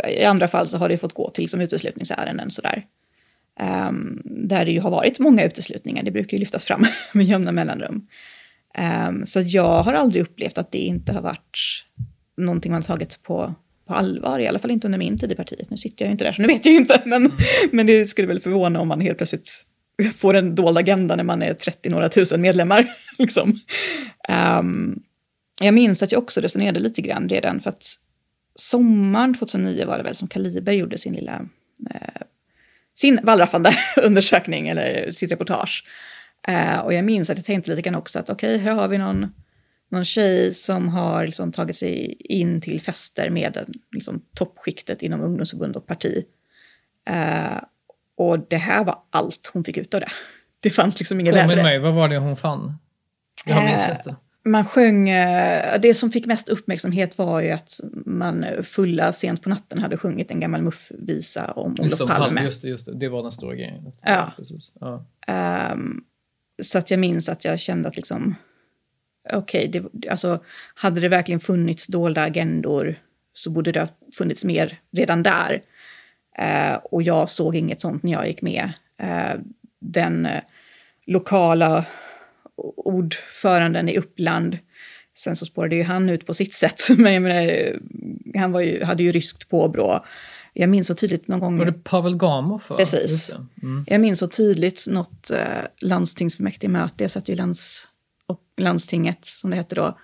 [0.08, 2.86] i andra fall så har det fått gå till som uteslutningsärenden sådär.
[3.88, 7.52] Um, där det ju har varit många uteslutningar, det brukar ju lyftas fram med jämna
[7.52, 8.06] mellanrum.
[8.78, 11.84] Um, så jag har aldrig upplevt att det inte har varit
[12.36, 13.54] någonting man har tagit på, på
[13.90, 15.70] på allvar, i alla fall inte under min tid i partiet.
[15.70, 17.36] Nu sitter jag ju inte där så nu vet jag ju inte, men, mm.
[17.72, 19.66] men det skulle väl förvåna om man helt plötsligt
[20.16, 22.86] får en dold agenda när man är 30 några tusen medlemmar.
[23.18, 23.60] liksom.
[24.58, 25.02] Um,
[25.62, 27.82] jag minns att jag också resonerade lite grann redan för att
[28.54, 31.46] sommaren 2009 var det väl som Kaliber gjorde sin lilla
[31.90, 32.22] eh,
[32.94, 35.84] sin wallraffande undersökning eller sitt reportage.
[36.48, 38.88] Eh, och jag minns att jag tänkte lite grann också att okej, okay, här har
[38.88, 39.34] vi någon,
[39.90, 45.76] någon tjej som har liksom tagit sig in till fester med liksom, toppskiktet inom ungdomsförbund
[45.76, 46.24] och parti.
[47.08, 47.62] Eh,
[48.16, 50.08] och det här var allt hon fick ut av det.
[50.62, 51.62] Det fanns liksom inget värre.
[51.62, 52.78] mig, vad var det hon fann?
[53.46, 54.16] Jag har missat det.
[54.44, 59.48] Man sjöng, eh, det som fick mest uppmärksamhet var ju att man fulla sent på
[59.48, 62.42] natten hade sjungit en gammal muffvisa om just Olof Palme.
[62.44, 63.92] Just det, just det, det var den stora grejen.
[64.02, 64.32] Ja.
[64.80, 65.04] ja.
[65.72, 66.04] Um,
[66.62, 68.34] så att jag minns att jag kände att liksom,
[69.32, 70.44] okej, okay, alltså
[70.74, 72.94] hade det verkligen funnits dolda agendor
[73.32, 75.62] så borde det ha funnits mer redan där.
[76.38, 78.72] Eh, och jag såg inget sånt när jag gick med.
[78.98, 79.40] Eh,
[79.80, 80.42] den eh,
[81.06, 81.86] lokala
[82.76, 84.58] ordföranden i Uppland.
[85.14, 87.76] Sen så spårade ju han ut på sitt sätt, men jag menar, eh,
[88.40, 90.04] han var ju, hade ju ryskt påbrå.
[90.52, 91.58] Jag minns så tydligt någon gång...
[91.58, 92.62] Var det Pavel Gamov?
[92.76, 93.32] Precis.
[93.62, 93.84] Mm.
[93.86, 97.04] Jag minns så tydligt något eh, landstingsfullmäktigemöte.
[97.04, 97.88] Jag satt ju i lands,
[98.26, 99.98] och landstinget, som det hette då,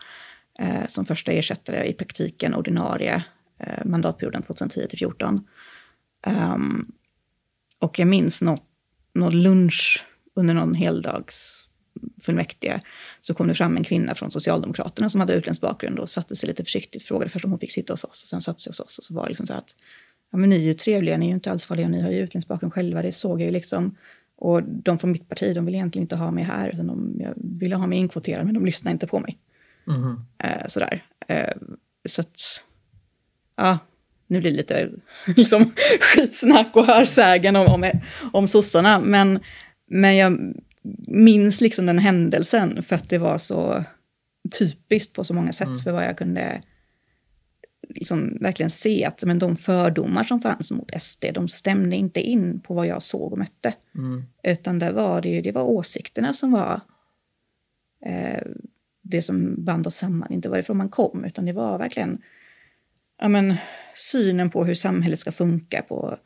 [0.59, 3.25] eh, som första ersättare i praktiken ordinarie
[3.59, 5.47] eh, mandatperioden 2010 till 2014.
[6.27, 6.93] Um,
[7.79, 8.65] och jag minns något,
[9.15, 10.05] någon lunch
[10.35, 11.67] under någon heldags
[12.23, 12.81] fullmäktige
[13.21, 16.49] så kom det fram en kvinna från Socialdemokraterna som hade utländsk bakgrund och satte sig
[16.49, 18.81] lite försiktigt, frågade först om hon fick sitta hos oss och sen satte sig hos
[18.81, 19.75] oss och så var det liksom så att
[20.31, 22.19] ja men ni är ju trevliga, ni är ju inte alls farliga, ni har ju
[22.19, 23.97] utländsk bakgrund själva, det såg jag ju liksom.
[24.37, 27.35] Och de från mitt parti, de vill egentligen inte ha mig här, utan de jag
[27.37, 29.39] ville ha mig inkvoterad, men de lyssnar inte på mig.
[29.87, 30.17] Mm.
[30.39, 31.05] Eh, sådär.
[31.29, 31.57] Eh,
[32.09, 32.65] så att,
[33.57, 33.79] ja,
[34.27, 34.91] nu blir det lite
[35.37, 37.91] liksom, skitsnack och hörsägen om, om,
[38.33, 39.41] om sossarna, men,
[39.87, 40.55] men jag
[41.07, 43.85] minns liksom den händelsen för att det var så
[44.59, 45.79] typiskt på så många sätt mm.
[45.79, 46.61] för vad jag kunde
[47.89, 52.61] liksom verkligen se att men de fördomar som fanns mot SD, de stämde inte in
[52.61, 53.75] på vad jag såg och mötte.
[53.95, 54.25] Mm.
[54.43, 56.81] Utan där var det, ju, det var åsikterna som var
[58.07, 58.43] eh,
[59.03, 62.23] det som band oss samman, inte varifrån man kom, utan det var verkligen
[63.19, 63.55] ja, men,
[63.95, 66.19] synen på hur samhället ska funka, på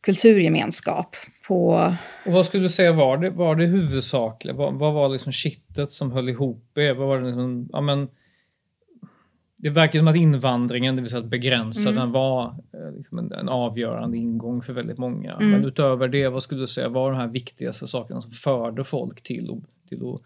[0.00, 1.16] kulturgemenskap.
[1.46, 1.92] På...
[2.26, 4.54] Och vad skulle du säga var det, var det huvudsakliga?
[4.54, 6.94] Vad, vad var liksom kittet som höll ihop er?
[6.94, 8.08] Vad var det, liksom, ja, men,
[9.64, 12.00] det verkar som att invandringen, det vill säga att begränsa mm.
[12.00, 15.32] den, var eh, liksom en, en, avgörande ingång för väldigt många.
[15.32, 15.50] Mm.
[15.50, 19.22] Men utöver det, vad skulle du säga var de här viktigaste sakerna som förde folk
[19.22, 20.22] till, till att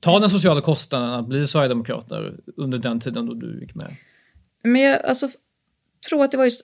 [0.00, 3.96] ta den sociala kostnaden att bli Sverigedemokrater under den tiden då du gick med?
[4.62, 5.28] Men jag alltså,
[6.08, 6.62] tror att det var just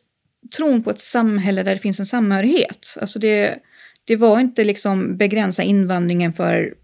[0.56, 2.96] tron på ett samhälle där det finns en samhörighet.
[3.00, 3.58] Alltså det,
[4.04, 6.74] det var inte liksom begränsa invandringen för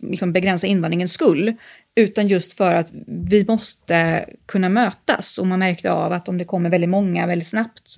[0.00, 1.54] liksom begränsa invandringens skull,
[1.94, 5.38] utan just för att vi måste kunna mötas.
[5.38, 7.96] Och man märkte av att om det kommer väldigt många väldigt snabbt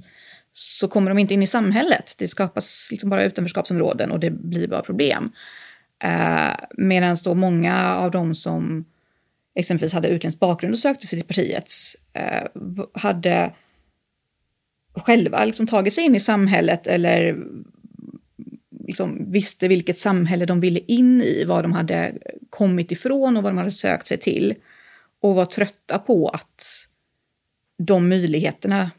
[0.53, 2.15] så kommer de inte in i samhället.
[2.19, 5.33] Det skapas liksom bara utanförskapsområden och det blir bara problem.
[6.05, 8.85] Eh, Medan då många av de som
[9.55, 11.71] exempelvis hade utländsk bakgrund och sökte sig till partiet
[12.13, 12.43] eh,
[12.95, 13.53] hade
[14.95, 17.37] själva liksom tagit sig in i samhället eller
[18.87, 22.15] liksom visste vilket samhälle de ville in i, vad de hade
[22.51, 24.55] kommit ifrån och vad de hade sökt sig till.
[25.21, 26.89] Och var trötta på att
[27.79, 28.91] de möjligheterna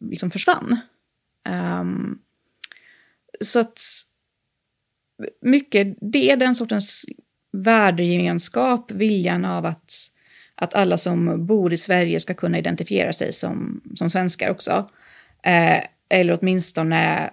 [0.00, 0.80] liksom försvann.
[1.48, 2.18] Um,
[3.40, 3.80] så att
[5.40, 7.04] mycket det är den sortens
[7.52, 9.92] värdegemenskap, viljan av att,
[10.54, 14.90] att alla som bor i Sverige ska kunna identifiera sig som, som svenskar också.
[15.42, 17.30] Eh, eller åtminstone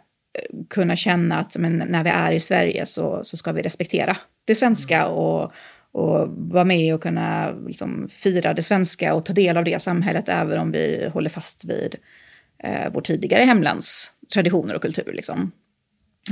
[0.69, 4.56] kunna känna att men, när vi är i Sverige så, så ska vi respektera det
[4.56, 5.12] svenska mm.
[5.12, 5.52] och,
[5.91, 10.30] och vara med och kunna liksom, fira det svenska och ta del av det samhället
[10.30, 11.95] även om vi håller fast vid
[12.63, 15.13] eh, vår tidigare hemlands traditioner och kultur.
[15.13, 15.52] Liksom.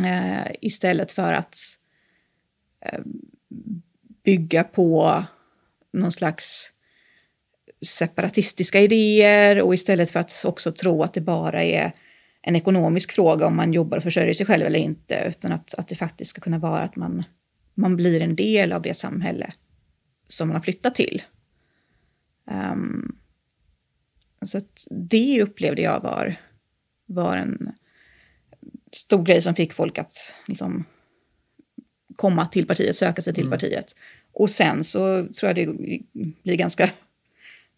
[0.05, 1.57] Eh, istället för att
[2.85, 2.99] eh,
[4.23, 5.23] bygga på
[5.93, 6.73] någon slags
[7.85, 11.93] separatistiska idéer och istället för att också tro att det bara är
[12.47, 15.87] en ekonomisk fråga om man jobbar och försörjer sig själv eller inte, utan att, att
[15.87, 17.23] det faktiskt ska kunna vara att man,
[17.73, 19.51] man blir en del av det samhälle
[20.27, 21.21] som man har flyttat till.
[22.51, 23.17] Um,
[24.41, 26.35] så att det upplevde jag var,
[27.05, 27.73] var en
[28.91, 30.85] stor grej som fick folk att liksom,
[32.15, 33.51] komma till partiet, söka sig till mm.
[33.51, 33.95] partiet.
[34.33, 35.67] Och sen så tror jag det
[36.43, 36.89] blir ganska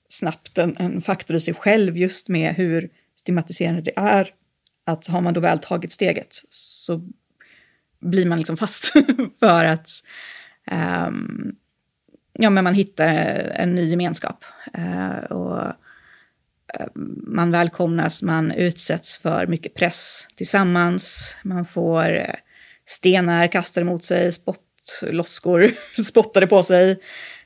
[0.08, 4.34] snabbt en, en faktor i sig själv just med hur stigmatiserande det är.
[4.86, 7.02] Att har man då väl tagit steget så
[8.00, 8.94] blir man liksom fast
[9.40, 9.90] för att
[10.72, 11.56] um,
[12.34, 13.08] ja, men man hittar
[13.56, 14.46] en ny gemenskap.
[14.78, 15.68] Uh, och
[16.80, 16.86] uh,
[17.28, 22.36] man välkomnas, man utsätts för mycket press tillsammans, man får uh,
[22.86, 25.72] stenar kastade mot sig, spottloskor
[26.04, 27.00] spottade på sig.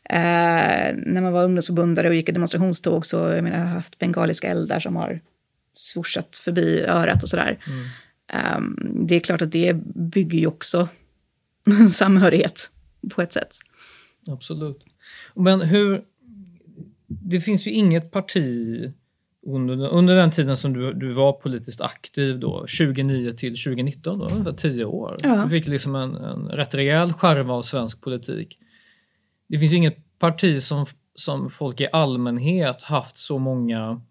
[0.10, 4.48] När man var ungdomsförbundare och gick i demonstrationståg så jag menar, jag har haft bengaliska
[4.48, 5.22] eldar som har
[5.74, 7.60] svorsat förbi örat och sådär.
[7.68, 8.58] Mm.
[8.58, 10.88] Um, det är klart att det bygger ju också
[11.92, 12.72] samhörighet
[13.10, 13.56] på ett sätt.
[14.28, 14.84] Absolut.
[15.36, 16.04] Men hur...
[17.08, 18.92] Det finns ju inget parti
[19.46, 24.26] under, under den tiden som du, du var politiskt aktiv, då, 2009 till 2019, då,
[24.26, 25.18] ungefär tio år.
[25.24, 25.44] Ja.
[25.44, 28.60] Du fick liksom en, en rätt rejäl skärva av svensk politik.
[29.50, 34.02] Det finns ju inget parti som, som folk i allmänhet haft så många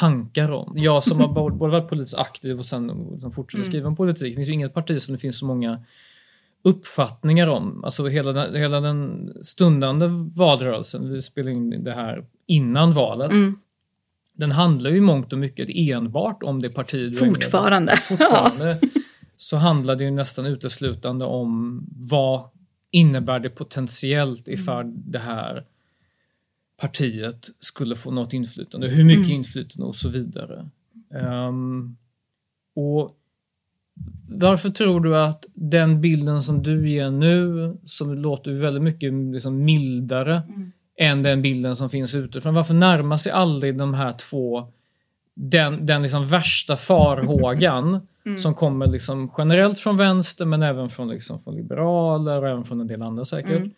[0.00, 0.72] tankar om.
[0.76, 2.88] Jag som har både varit politiskt aktiv och sen
[3.20, 3.70] som fortsätter mm.
[3.70, 4.32] skriva om politik.
[4.32, 5.80] Det finns ju inget parti som det finns så många
[6.62, 7.84] uppfattningar om.
[7.84, 13.30] Alltså hela den, hela den stundande valrörelsen, vi spelar in det här innan valet.
[13.30, 13.58] Mm.
[14.32, 17.96] Den handlar ju mångt och mycket enbart om det parti du Fortfarande.
[18.08, 18.80] Fortfarande
[19.36, 22.40] så handlar det ju nästan uteslutande om vad
[22.90, 25.02] innebär det potentiellt ifall mm.
[25.06, 25.64] det här
[26.76, 29.36] partiet skulle få något inflytande, hur mycket mm.
[29.36, 30.68] inflytande och så vidare.
[31.48, 31.96] Um,
[32.74, 33.16] och
[34.28, 39.64] varför tror du att den bilden som du ger nu, som låter väldigt mycket liksom
[39.64, 40.72] mildare mm.
[40.98, 44.72] än den bilden som finns utifrån, varför närmar sig aldrig de här två
[45.34, 48.38] den, den liksom värsta farhågan mm.
[48.38, 52.80] som kommer liksom generellt från vänster men även från, liksom från liberaler och även från
[52.80, 53.56] en del andra säkert.
[53.56, 53.70] Mm.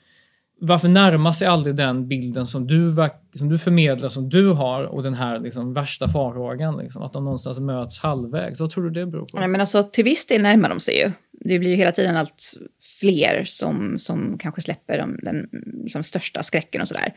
[0.61, 2.95] Varför närmar sig aldrig den bilden som du,
[3.35, 6.79] som du förmedlar, som du har och den här liksom värsta farhågan?
[6.79, 8.61] Liksom, att de någonstans möts halvvägs.
[8.61, 9.39] Vad tror du det beror på?
[9.39, 11.13] Nej, men alltså, till viss del närmar de sig ju.
[11.33, 12.55] Det blir ju hela tiden allt
[13.01, 15.49] fler som, som kanske släpper de, den
[15.83, 17.15] liksom, största skräcken och sådär.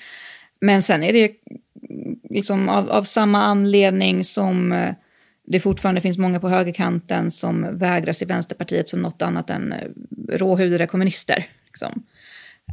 [0.62, 1.32] Men sen är det
[2.30, 4.94] liksom av, av samma anledning som eh,
[5.48, 9.88] det fortfarande finns många på högerkanten som vägrar se Vänsterpartiet som något annat än eh,
[10.30, 11.46] råhudade kommunister.
[11.66, 12.04] Liksom.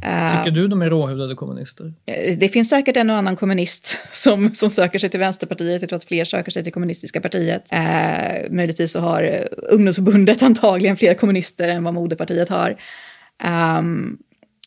[0.01, 1.93] Tycker du de är råhudade kommunister?
[2.05, 5.81] Eh, det finns säkert en och annan kommunist som, som söker sig till Vänsterpartiet.
[5.81, 7.71] Jag tror att fler söker sig till kommunistiska partiet.
[7.71, 12.77] Eh, möjligtvis så har ungdomsförbundet antagligen fler kommunister än vad moderpartiet har.
[13.79, 14.17] Um,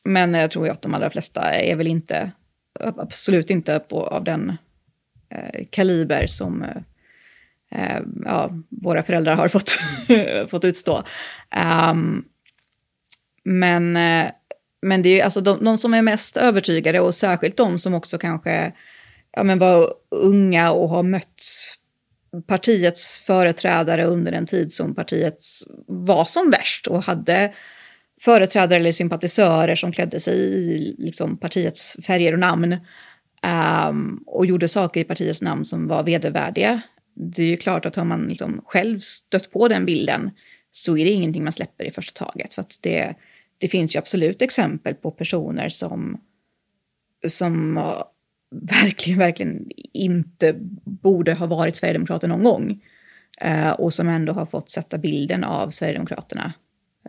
[0.05, 2.33] men jag tror att de allra flesta är väl inte,
[2.81, 4.57] absolut inte på, av den
[5.31, 6.77] eh, kaliber som eh,
[7.83, 9.79] eh, ja, våra föräldrar har fått,
[10.51, 11.03] fått utstå.
[11.91, 12.25] Um,
[13.45, 14.31] men, eh,
[14.83, 18.19] men det är alltså de, de, som är mest övertygade och särskilt de som också
[18.19, 18.73] kanske
[19.33, 21.43] ja, men var unga och har mött
[22.47, 25.37] partiets företrädare under en tid som partiet
[25.87, 27.53] var som värst och hade
[28.21, 32.77] företrädare eller sympatisörer som klädde sig i liksom, partiets färger och namn
[33.89, 36.81] um, och gjorde saker i partiets namn som var vedervärdiga.
[37.15, 40.31] Det är ju klart att har man liksom själv stött på den bilden
[40.71, 42.55] så är det ingenting man släpper i första taget.
[42.55, 43.15] För att det,
[43.63, 46.21] det finns ju absolut exempel på personer som,
[47.29, 47.75] som
[48.83, 50.55] verkligen, verkligen inte
[50.85, 52.81] borde ha varit Sverigedemokrater någon gång.
[53.45, 56.53] Uh, och som ändå har fått sätta bilden av Sverigedemokraterna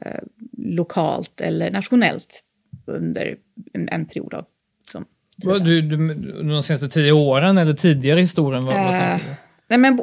[0.06, 0.22] uh,
[0.58, 2.44] lokalt eller nationellt
[2.86, 3.36] under
[3.74, 4.46] en, en period av
[4.80, 5.06] liksom,
[5.38, 8.66] du, du, de senaste tio åren eller tidigare i historien?
[8.66, 9.22] Vad, vad uh,
[9.68, 10.00] nej men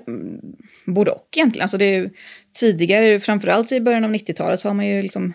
[0.86, 1.62] både och egentligen.
[1.62, 2.10] Alltså det är
[2.52, 5.32] tidigare, framförallt i början av 90-talet så har man ju liksom,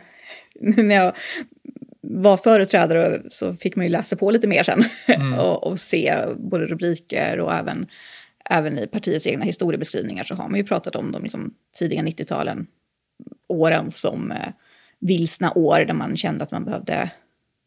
[0.77, 1.15] när jag
[2.01, 5.33] var företrädare så fick man ju läsa på lite mer sen mm.
[5.39, 7.87] och, och, se både rubriker och även,
[8.49, 12.67] även i partiets egna historiebeskrivningar så har man ju pratat om de liksom, tidiga 90-talen,
[13.47, 14.47] åren som eh,
[14.99, 17.11] vilsna år där man kände att man behövde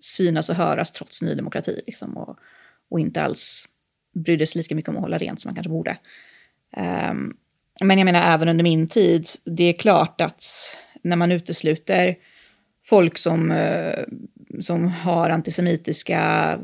[0.01, 1.83] synas och höras trots Ny Demokrati.
[1.87, 2.39] Liksom, och,
[2.91, 3.69] och inte alls
[4.15, 5.99] brydde sig lika mycket om att hålla rent som man kanske borde.
[7.11, 7.37] Um,
[7.81, 10.45] men jag menar även under min tid, det är klart att
[11.03, 12.17] när man utesluter
[12.89, 14.05] folk som, uh,
[14.61, 16.59] som har antisemitiska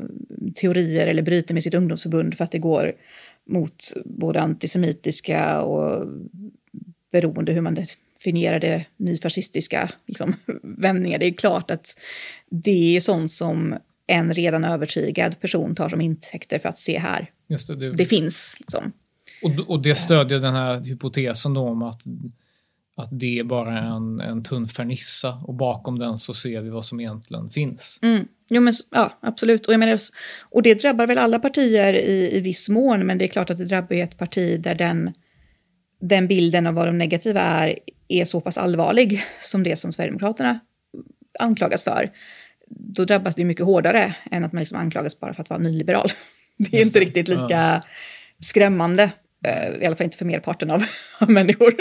[0.55, 2.93] teorier eller bryter med sitt ungdomsförbund för att det går
[3.49, 6.07] mot både antisemitiska och
[7.11, 11.19] beroende hur man definierade nyfascistiska liksom, vändningar.
[11.19, 11.97] Det är klart att
[12.49, 17.31] det är sånt som en redan övertygad person tar som intäkter för att se här.
[17.47, 17.91] Just det, det...
[17.91, 18.57] det finns.
[18.59, 18.91] Liksom.
[19.41, 22.01] Och, och det stödjer den här hypotesen då om att,
[22.97, 26.85] att det är bara en, en tunn fernissa och bakom den så ser vi vad
[26.85, 27.99] som egentligen finns.
[28.01, 28.27] Mm.
[28.49, 29.65] Jo, men, ja, absolut.
[29.65, 29.99] Och, jag menar,
[30.49, 33.57] och det drabbar väl alla partier i, i viss mån, men det är klart att
[33.57, 35.13] det drabbar ett parti där den,
[36.01, 40.59] den bilden av vad de negativa är, är så pass allvarlig som det som Sverigedemokraterna
[41.39, 42.09] anklagas för.
[42.67, 46.09] Då drabbas det mycket hårdare än att man liksom anklagas bara för att vara nyliberal.
[46.57, 47.05] Det är Just inte det.
[47.05, 47.81] riktigt lika ja.
[48.39, 49.11] skrämmande.
[49.45, 50.83] Eh, i alla fall inte för merparten av,
[51.19, 51.73] av människor,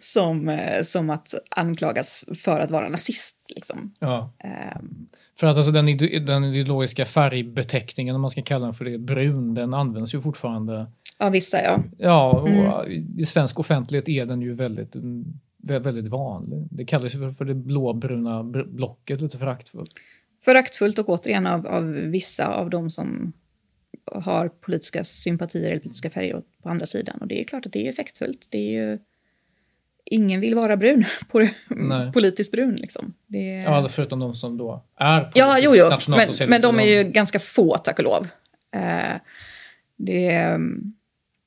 [0.00, 3.52] som, eh, som att anklagas för att vara nazist.
[3.54, 3.92] Liksom.
[4.00, 4.32] Ja.
[4.78, 5.06] Um.
[5.38, 5.86] För att alltså den,
[6.26, 10.86] den ideologiska färgbeteckningen, om man ska kalla den för det, brun, den används ju fortfarande.
[11.18, 11.82] Ja, vissa ja.
[11.98, 13.18] Ja, och mm.
[13.18, 14.96] i svensk offentlighet är den ju väldigt,
[15.58, 16.66] väldigt vanlig.
[16.70, 19.90] Det kallas ju för det blåbruna blocket lite föraktfullt.
[20.44, 23.32] Föraktfullt och återigen av, av vissa av de som
[24.12, 27.18] har politiska sympatier eller politiska färger på andra sidan.
[27.20, 28.48] Och det är klart att det är effektfullt.
[28.50, 28.98] Det är ju...
[30.10, 31.04] Ingen vill vara brun,
[32.12, 32.74] politiskt brun.
[32.74, 33.14] Liksom.
[33.26, 33.46] Det...
[33.46, 35.90] Ja, förutom de som då är politiskt ja, jo, jo.
[36.08, 38.22] Men, men de är ju ganska få, tack och lov.
[38.76, 39.16] Uh,
[39.96, 40.58] det...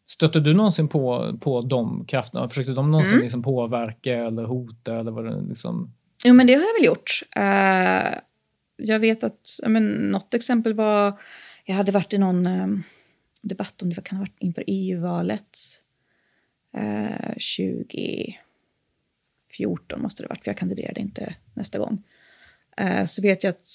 [0.07, 2.49] Stötte du någonsin på, på de krafterna?
[2.49, 3.23] Försökte de någonsin mm.
[3.23, 4.99] liksom påverka eller hota?
[4.99, 5.93] Eller vad det liksom...
[6.23, 7.21] Jo, men det har jag väl gjort.
[7.37, 8.19] Uh,
[8.79, 11.13] jag vet att men, något exempel var
[11.69, 12.83] jag hade varit i någon ehm,
[13.41, 15.57] debatt om det kan ha varit inför EU-valet
[16.73, 17.33] eh,
[19.47, 22.03] 2014 måste det ha varit, för jag kandiderade inte nästa gång.
[22.77, 23.67] Eh, så vet jag att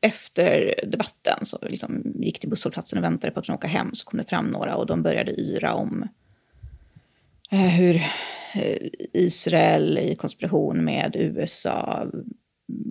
[0.00, 4.18] efter debatten så liksom gick till busshållplatsen och väntade på att åka hem så kom
[4.18, 6.08] det fram några och de började yra om
[7.50, 7.96] eh, hur
[8.54, 12.06] eh, Israel i konspiration med USA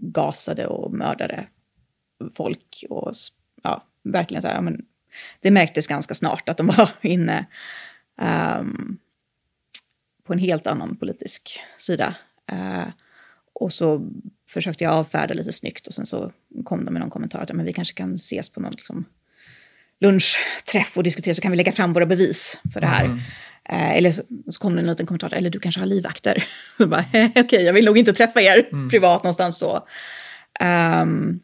[0.01, 1.47] gasade och mördade
[2.33, 3.15] folk och
[4.03, 4.85] verkligen så här, ja, men,
[5.41, 7.45] det märktes ganska snart att de var inne
[8.59, 8.97] um,
[10.23, 12.15] på en helt annan politisk sida.
[12.51, 12.87] Uh,
[13.53, 14.09] och så
[14.49, 16.31] försökte jag avfärda lite snyggt och sen så
[16.63, 19.05] kom de med någon kommentar att ja, men vi kanske kan ses på någon liksom,
[19.99, 23.05] lunchträff och diskutera så kan vi lägga fram våra bevis för det här.
[23.05, 23.19] Mm.
[23.69, 26.43] Eh, eller så, så kom det en liten kommentar, eller du kanske har livvakter.
[26.79, 28.89] Okej, okay, jag vill nog inte träffa er mm.
[28.89, 29.87] privat någonstans så.
[31.01, 31.39] Um,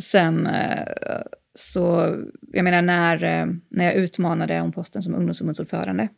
[0.00, 1.22] sen uh,
[1.54, 2.16] så
[2.52, 6.08] jag menar när, eh, när jag utmanade om posten som ungdomsförbundsordförande,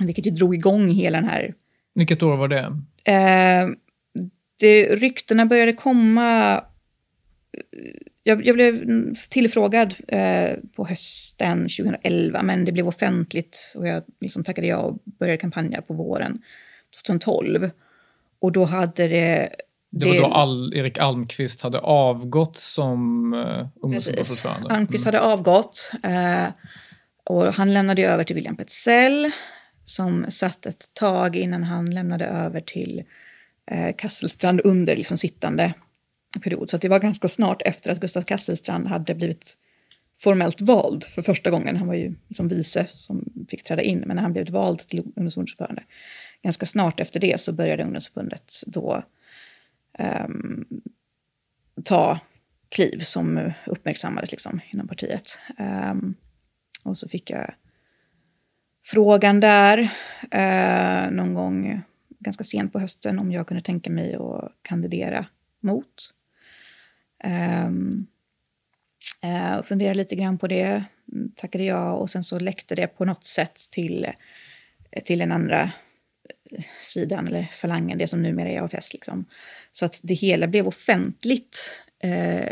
[0.00, 1.54] vilket ju drog igång hela den här...
[1.94, 2.64] Vilket år var det?
[3.12, 3.68] Eh,
[4.60, 6.64] det ryktena började komma...
[8.22, 8.84] Jag, jag blev
[9.30, 14.98] tillfrågad eh, på hösten 2011, men det blev offentligt och jag liksom tackade ja och
[15.04, 16.42] började kampanja på våren
[17.04, 17.70] 2012.
[18.38, 19.48] Och då hade det
[19.90, 24.74] det var då All, Erik Almqvist hade avgått som uh, ungdomsförbundsordförande.
[24.74, 25.14] Almqvist mm.
[25.14, 25.90] hade avgått.
[26.06, 26.48] Uh,
[27.24, 29.30] och han lämnade över till William Petzell
[29.84, 33.02] som satt ett tag innan han lämnade över till
[33.72, 35.74] uh, Kasselstrand under liksom sittande
[36.42, 36.70] period.
[36.70, 39.56] Så det var ganska snart efter att Gustav Kasselstrand hade blivit
[40.20, 41.76] formellt vald för första gången.
[41.76, 44.98] Han var ju liksom vice som fick träda in, men när han blev vald till
[44.98, 45.82] ungdomsförbundsordförande
[46.42, 49.04] ganska snart efter det så började ungdomsförbundet då
[49.98, 50.66] um,
[51.84, 52.20] ta
[52.68, 55.38] kliv som uppmärksammades liksom inom partiet.
[55.58, 56.14] Um,
[56.84, 57.54] och så fick jag
[58.84, 59.78] frågan där
[60.34, 61.82] uh, någon gång
[62.18, 65.26] ganska sent på hösten om jag kunde tänka mig att kandidera
[65.60, 66.14] mot.
[67.24, 68.06] Um,
[69.24, 73.04] uh, funderade lite grann på det, mm, tackade jag och sen så läckte det på
[73.04, 74.06] något sätt till,
[75.04, 75.72] till den andra
[76.80, 78.92] sidan, eller falangen, det som numera är AFS.
[78.92, 79.24] Liksom.
[79.72, 82.48] Så att det hela blev offentligt eh,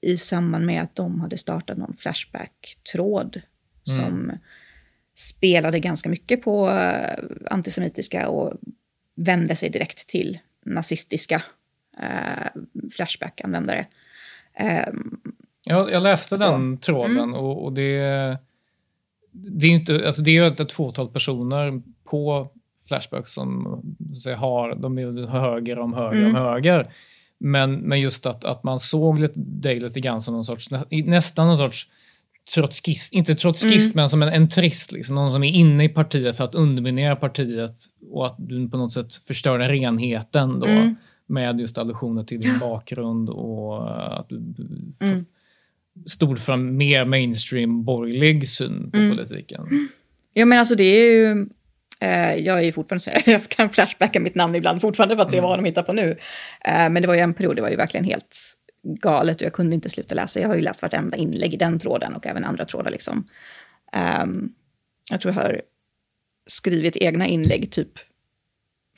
[0.00, 3.42] i samband med att de hade startat någon Flashback-tråd
[3.88, 4.00] mm.
[4.00, 4.38] som
[5.14, 8.52] spelade ganska mycket på eh, antisemitiska och
[9.14, 11.42] vände sig direkt till nazistiska
[12.02, 13.86] eh, Flashback-användare.
[14.54, 14.88] Eh,
[15.64, 16.50] jag, jag läste så.
[16.50, 17.34] den tråden mm.
[17.34, 17.98] och, och, det,
[19.32, 22.50] det är inte, alltså det är ett fåtal personer på
[22.90, 23.80] Flashback som
[24.14, 26.36] så har, de är höger om höger mm.
[26.36, 26.92] om höger.
[27.38, 31.56] Men, men just att, att man såg dig lite grann som någon sorts, nästan någon
[31.56, 31.86] sorts
[32.54, 33.92] trotskist, inte trotskist mm.
[33.94, 37.16] men som en, en trist, liksom, någon som är inne i partiet för att underminera
[37.16, 40.94] partiet och att du på något sätt förstör den renheten då mm.
[41.26, 44.36] med just allusioner till din bakgrund och att du
[45.00, 45.24] mm.
[46.06, 49.16] stod för en mer mainstream borgerlig syn på mm.
[49.16, 49.88] politiken.
[50.32, 51.46] Ja men alltså det är ju
[52.38, 55.48] jag är fortfarande så jag kan flashbacka mitt namn ibland fortfarande för att se mm.
[55.50, 56.10] vad de hittar på nu.
[56.64, 58.36] Eh, men det var ju en period, det var ju verkligen helt
[58.82, 60.40] galet och jag kunde inte sluta läsa.
[60.40, 63.24] Jag har ju läst vartenda inlägg i den tråden och även andra trådar liksom.
[64.22, 64.52] Um,
[65.10, 65.62] jag tror jag har
[66.46, 67.92] skrivit egna inlägg typ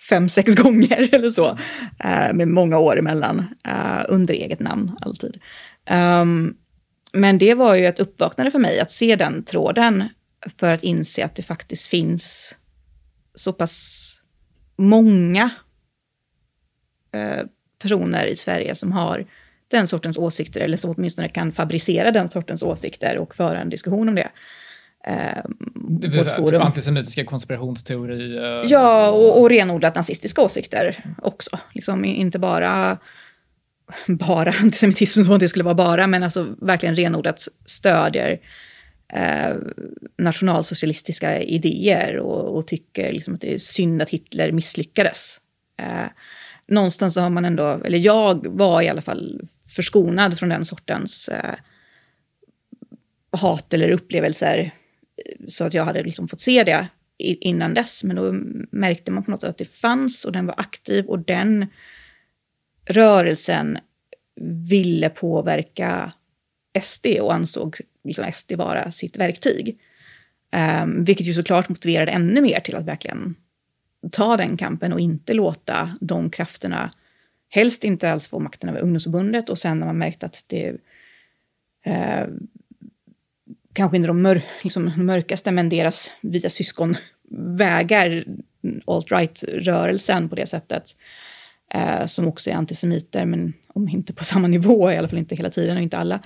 [0.09, 1.51] fem, sex gånger eller så.
[2.05, 3.55] Uh, med många år emellan.
[4.09, 5.41] Under eget namn alltid.
[5.91, 6.57] Um,
[7.13, 10.09] men det var ju ett uppvaknande för mig att se den tråden
[10.59, 12.57] för att inse att det faktiskt finns
[13.35, 14.09] så pass
[14.77, 15.51] många
[17.13, 17.47] eh,
[17.79, 19.27] personer i Sverige som har
[19.69, 24.09] den sortens åsikter, eller som åtminstone kan fabricera den sortens åsikter och föra en diskussion
[24.09, 24.31] om det.
[25.07, 28.65] Eh, det vill säga, typ antisemitiska konspirationsteorier?
[28.69, 31.59] Ja, och, och renodlat nazistiska åsikter också.
[31.73, 32.99] Liksom inte bara,
[34.07, 38.39] bara antisemitism som det skulle vara bara, men alltså verkligen renodlat stödjer
[39.13, 39.57] eh,
[40.19, 45.41] nationalsocialistiska idéer och, och tycker liksom att det är synd att Hitler misslyckades.
[45.79, 46.07] Eh,
[46.67, 49.41] någonstans så har man ändå, eller jag var i alla fall
[49.77, 51.55] förskonad från den sortens eh,
[53.31, 54.71] hat eller upplevelser.
[55.49, 56.87] Så att jag hade liksom fått se det
[57.19, 58.05] innan dess.
[58.05, 58.33] Men då
[58.77, 61.67] märkte man på något sätt att det fanns och den var aktiv och den
[62.85, 63.79] rörelsen
[64.69, 66.13] ville påverka
[66.81, 69.79] SD och ansåg liksom SD vara sitt verktyg.
[70.83, 73.35] Um, vilket ju såklart motiverade ännu mer till att verkligen
[74.11, 76.91] ta den kampen och inte låta de krafterna
[77.49, 80.77] helst inte alls få makten över ungdomsförbundet och sen när man märkt att det
[81.85, 82.27] eh,
[83.73, 86.97] kanske inte de mör, liksom, mörkaste, men deras via syskon
[87.57, 88.25] vägar
[88.87, 90.97] alt-right-rörelsen på det sättet.
[91.75, 95.35] Eh, som också är antisemiter, men om inte på samma nivå, i alla fall inte
[95.35, 96.21] hela tiden och inte alla.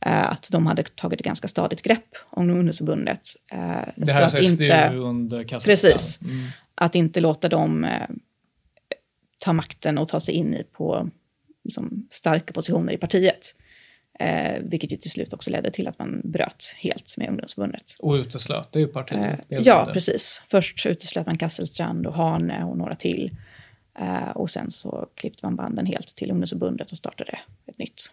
[0.00, 3.28] Eh, att de hade tagit ett ganska stadigt grepp om ungdomsförbundet.
[3.52, 3.58] Eh,
[3.96, 5.70] det här är SDU inte, under kassan.
[5.70, 6.22] Precis.
[6.22, 6.48] Mm.
[6.74, 8.08] Att inte låta dem eh,
[9.44, 11.10] ta makten och ta sig in i på
[11.64, 13.54] liksom, starka positioner i partiet.
[14.18, 17.96] Eh, vilket ju till slut också ledde till att man bröt helt med ungdomsförbundet.
[17.98, 19.40] Och uteslöt det ju partiet.
[19.48, 20.42] Eh, ja, precis.
[20.48, 23.36] Först uteslöt man Kasselstrand och Hane och några till.
[23.98, 28.12] Eh, och sen så klippte man banden helt till ungdomsförbundet och startade ett nytt.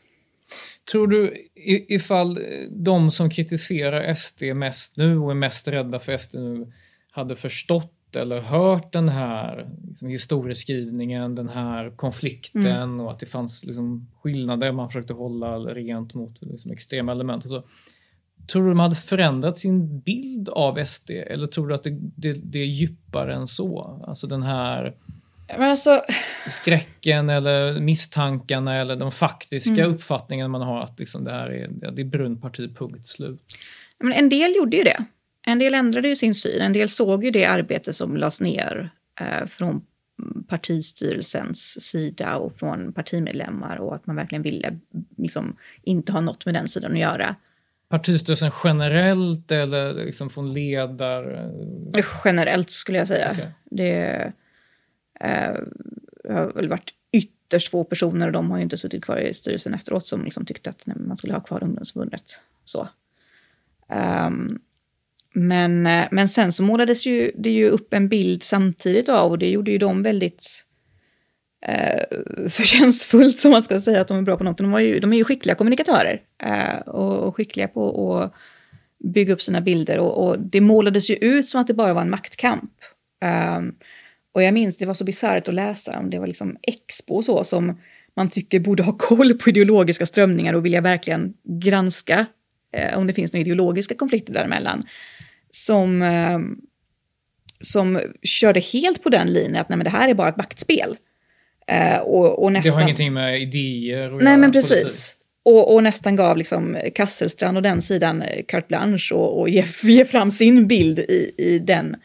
[0.91, 1.47] Tror du
[1.87, 2.39] ifall
[2.71, 6.71] de som kritiserar SD mest nu och är mest rädda för SD nu
[7.11, 12.99] hade förstått eller hört den här liksom, historieskrivningen, den här konflikten mm.
[12.99, 17.49] och att det fanns liksom, skillnader man försökte hålla rent mot liksom, extrema element.
[17.49, 17.63] Så,
[18.47, 22.33] tror du de hade förändrat sin bild av SD eller tror du att det, det,
[22.33, 24.01] det är djupare än så?
[24.07, 24.95] Alltså den här
[25.47, 26.03] alltså...
[26.49, 29.93] skräcken eller misstankarna eller de faktiska mm.
[29.93, 33.41] uppfattningarna man har att liksom, det här är, det är brunt parti, punkt slut.
[33.99, 35.05] Men en del gjorde ju det.
[35.45, 38.89] En del ändrade ju sin syn, en del såg ju det arbete som lades ner
[39.19, 39.85] eh, från
[40.47, 44.79] partistyrelsens sida och från partimedlemmar och att man verkligen ville
[45.17, 47.35] liksom, inte ha något med den sidan att göra.
[47.89, 51.51] Partistyrelsen generellt eller liksom från ledare?
[52.25, 53.31] Generellt skulle jag säga.
[53.31, 53.47] Okay.
[53.63, 54.33] Det
[55.19, 55.53] Eh,
[56.23, 59.33] det har väl varit ytterst få personer och de har ju inte suttit kvar i
[59.33, 62.41] styrelsen efteråt som liksom tyckte att nej, man skulle ha kvar ungdomsförbundet.
[62.65, 62.87] Så.
[64.27, 64.59] Um,
[65.33, 69.39] men, eh, men sen så målades ju, det ju upp en bild samtidigt av, och
[69.39, 70.65] det gjorde ju de väldigt
[71.65, 72.03] eh,
[72.49, 74.57] förtjänstfullt, som man ska säga, att de är bra på något.
[74.57, 78.33] De, var ju, de är ju skickliga kommunikatörer eh, och, och, skickliga på att
[79.13, 79.99] bygga upp sina bilder.
[79.99, 82.71] Och, och, det målades ju ut som att det bara var en maktkamp.
[83.57, 83.75] Um,
[84.33, 87.25] och jag minns, det var så bisarrt att läsa om det var liksom Expo och
[87.25, 87.79] så som
[88.15, 92.25] man tycker borde ha koll på ideologiska strömningar och vilja verkligen granska
[92.73, 94.83] eh, om det finns några ideologiska konflikter däremellan
[95.51, 96.39] som, eh,
[97.59, 100.95] som körde helt på den linjen att nej, men det här är bara ett maktspel.
[101.67, 105.15] Eh, och, och nästan, det har ingenting med idéer att Nej, göra, men precis.
[105.45, 109.65] Och, och, nästan gav liksom Kasselstrand och den sidan eh, carte blanche och, och ge,
[109.83, 111.95] ge fram sin bild i, i den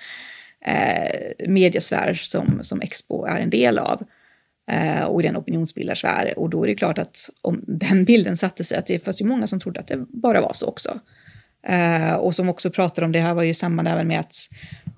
[0.67, 4.03] eh, mediesfär som, som Expo är en del av.
[4.71, 6.39] Eh, och i den opinionsbildarsfär.
[6.39, 9.27] Och då är det klart att om den bilden satte sig, att det fanns ju
[9.27, 11.01] många som trodde att det bara var så också.
[11.63, 14.35] Eh, och som också pratade om, det här var ju samband även med att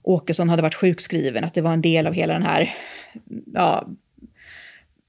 [0.02, 2.74] Åkesson hade varit sjukskriven, att det var en del av hela den här,
[3.54, 3.88] ja,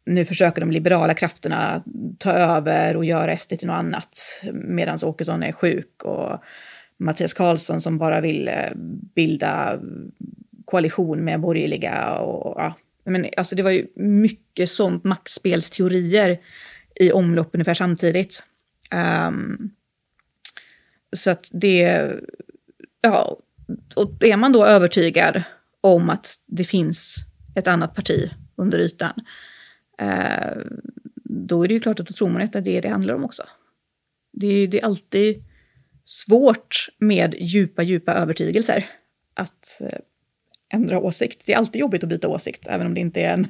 [0.06, 1.84] nu försöker de liberala krafterna
[2.18, 6.44] ta över och göra SD till något annat, medan Åkesson är sjuk och
[6.98, 8.72] Mattias Karlsson som bara vill eh,
[9.16, 9.80] bilda
[10.72, 16.38] koalition med borgerliga och ja, men alltså det var ju mycket sånt maktspelsteorier
[16.96, 18.46] i omlopp ungefär samtidigt.
[19.28, 19.72] Um,
[21.16, 22.10] så att det,
[23.02, 23.38] ja,
[23.96, 25.44] och är man då övertygad
[25.82, 27.16] om att det finns
[27.56, 29.14] ett annat parti under ytan,
[29.98, 30.58] eh,
[31.24, 33.14] då är det ju klart att då tror man att det är det det handlar
[33.14, 33.44] om också.
[34.34, 35.44] Det är, det är alltid
[36.06, 38.86] svårt med djupa, djupa övertygelser
[39.34, 40.00] att eh,
[40.72, 41.44] ändra åsikt.
[41.46, 43.48] Det är alltid jobbigt att byta åsikt, även om det inte är en,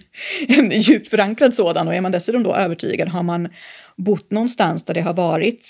[0.48, 1.88] en djupt förankrad sådan.
[1.88, 3.50] Och är man dessutom då övertygad, har man
[3.98, 5.68] bott någonstans där det har varit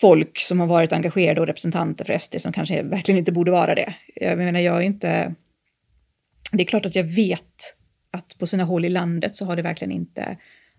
[0.00, 3.74] folk som har varit engagerade och representanter för SD som kanske verkligen inte borde vara
[3.74, 3.94] det.
[4.14, 5.34] Jag menar, jag är inte...
[6.52, 7.76] Det är klart att jag vet
[8.10, 10.36] att på sina håll i landet så har det verkligen inte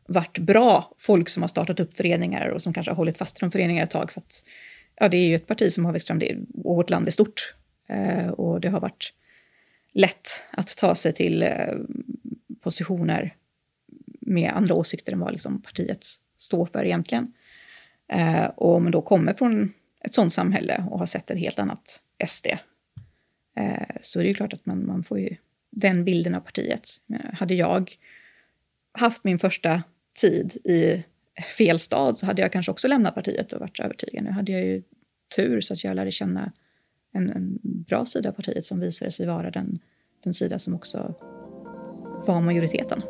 [0.07, 3.39] varit bra folk som har startat upp föreningar och som kanske har hållit fast i
[3.39, 4.43] de föreningar ett tag för att
[4.95, 7.11] ja, det är ju ett parti som har växt fram det, och vårt land är
[7.11, 7.55] stort.
[7.89, 9.13] Eh, och det har varit
[9.97, 11.73] lätt att ta sig till eh,
[12.61, 13.33] positioner
[14.21, 16.05] med andra åsikter än vad liksom, partiet
[16.37, 17.33] står för egentligen.
[18.13, 21.59] Eh, och om man då kommer från ett sånt samhälle och har sett ett helt
[21.59, 22.47] annat SD,
[23.55, 25.35] eh, så är det ju klart att man, man får ju
[25.71, 26.89] den bilden av partiet.
[27.33, 27.97] Hade jag
[28.91, 29.83] haft min första
[30.21, 31.03] tid i
[31.57, 34.23] fel stad så hade jag kanske också lämnat partiet och varit övertygad.
[34.23, 34.83] Nu hade jag ju
[35.35, 36.51] tur så att jag lärde känna
[37.17, 39.79] en, en bra sida av partiet som visade sig vara den,
[40.23, 41.15] den sida som också
[42.27, 43.01] var majoriteten.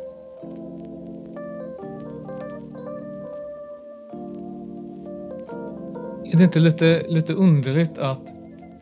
[6.32, 8.34] Är det inte lite, lite underligt att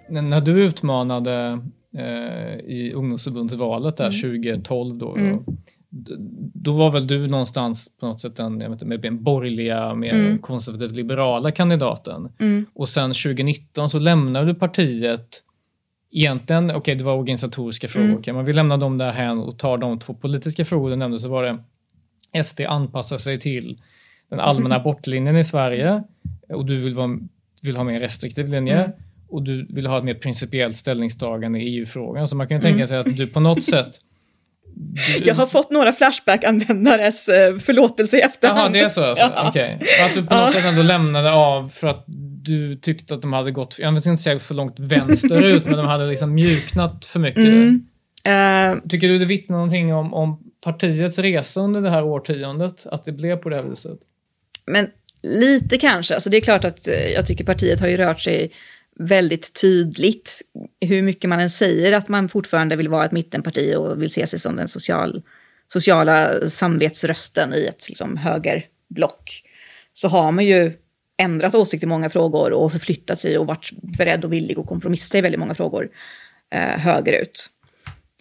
[0.09, 1.61] när du utmanade
[1.97, 4.43] eh, i ungdomsförbundsvalet där mm.
[4.43, 5.45] 2012 då, mm.
[6.55, 10.15] Då var väl du någonstans på något sätt den, jag vet inte, den borgerliga, mer
[10.15, 10.39] mm.
[10.39, 12.29] konservativt liberala kandidaten.
[12.39, 12.67] Mm.
[12.75, 15.43] Och sen 2019 så lämnade du partiet
[16.11, 18.19] Egentligen, okej okay, det var organisatoriska frågor, mm.
[18.19, 21.21] okay, men vi lämnar dem där här och tar de två politiska frågor du nämnde
[21.21, 23.81] så var det SD anpassar sig till
[24.31, 24.81] den allmänna mm.
[24.87, 26.03] abortlinjen i Sverige
[26.49, 27.19] och du vill vara
[27.63, 28.91] vill ha mer restriktiv linje mm.
[29.29, 32.29] och du vill ha ett mer principiellt ställningstagande i EU-frågan.
[32.29, 32.87] Så man kan ju tänka mm.
[32.87, 34.01] sig att du på något sätt.
[35.25, 38.59] Jag har fått några Flashback-användares eh, förlåtelse i efterhand.
[38.61, 39.25] Jaha, det är så alltså?
[39.25, 39.49] Ja.
[39.49, 39.79] Okej.
[39.81, 40.07] Okay.
[40.07, 40.53] Att du på något ja.
[40.53, 42.05] sätt ändå lämnade av för att
[42.43, 45.87] du tyckte att de hade gått, jag vet inte säga för långt vänsterut, men de
[45.87, 47.39] hade liksom mjuknat för mycket.
[47.39, 47.87] Mm.
[48.29, 52.87] Uh, Tycker du det vittnar någonting om, om partiets resa under det här årtiondet?
[52.87, 53.99] Att det blev på det här viset?
[54.67, 54.89] Men
[55.27, 56.15] Lite kanske.
[56.15, 58.51] Alltså det är klart att eh, jag tycker partiet har ju rört sig
[58.99, 60.43] väldigt tydligt.
[60.81, 64.27] Hur mycket man än säger att man fortfarande vill vara ett mittenparti och vill se
[64.27, 65.23] sig som den social,
[65.69, 69.43] sociala samvetsrösten i ett liksom, högerblock.
[69.93, 70.73] Så har man ju
[71.17, 75.19] ändrat åsikt i många frågor och förflyttat sig och varit beredd och villig att kompromissa
[75.19, 75.89] i väldigt många frågor
[76.51, 77.51] eh, högerut.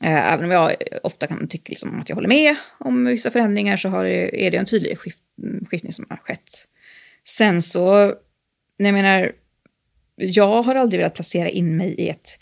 [0.03, 3.77] Eh, även om jag ofta kan tycka liksom att jag håller med om vissa förändringar
[3.77, 5.23] så har är det en tydlig skift,
[5.69, 6.49] skiftning som har skett
[7.27, 8.13] Sen så,
[8.77, 9.31] jag menar,
[10.15, 12.39] jag har aldrig velat placera in mig i ett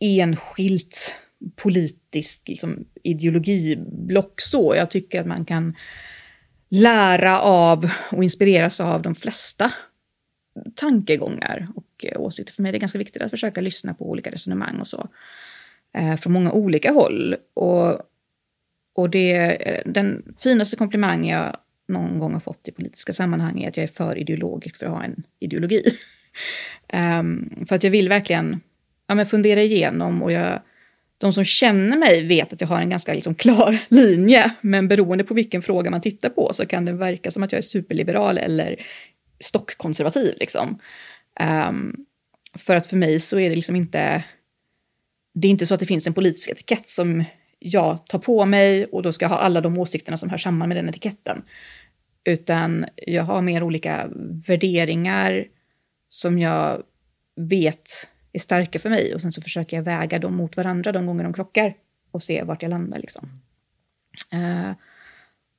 [0.00, 1.14] enskilt
[1.56, 4.74] politiskt liksom, ideologiblock så.
[4.76, 5.76] Jag tycker att man kan
[6.68, 9.72] lära av och inspireras av de flesta
[10.74, 12.54] tankegångar och eh, åsikter.
[12.54, 15.08] För mig är det ganska viktigt att försöka lyssna på olika resonemang och så.
[15.96, 17.36] Eh, från många olika håll.
[17.54, 18.00] Och,
[18.94, 21.56] och det, eh, den finaste komplimang jag
[21.88, 24.92] någon gång har fått i politiska sammanhang är att jag är för ideologisk för att
[24.92, 25.82] ha en ideologi.
[26.92, 28.60] um, för att jag vill verkligen
[29.06, 30.60] ja, men fundera igenom och jag,
[31.18, 35.24] de som känner mig vet att jag har en ganska liksom, klar linje, men beroende
[35.24, 38.38] på vilken fråga man tittar på så kan det verka som att jag är superliberal
[38.38, 38.76] eller
[39.40, 40.34] stockkonservativ.
[40.40, 40.78] Liksom.
[41.68, 41.96] Um,
[42.54, 44.24] för att för mig så är det liksom inte...
[45.34, 47.24] Det är inte så att det finns en politisk etikett som
[47.58, 50.68] jag tar på mig och då ska jag ha alla de åsikterna som hör samman
[50.68, 51.42] med den etiketten.
[52.24, 54.08] Utan jag har mer olika
[54.46, 55.46] värderingar
[56.08, 56.82] som jag
[57.36, 61.06] vet är starka för mig och sen så försöker jag väga dem mot varandra de
[61.06, 61.74] gånger de krockar
[62.10, 62.98] och se vart jag landar.
[62.98, 63.40] Liksom.
[64.34, 64.72] Uh,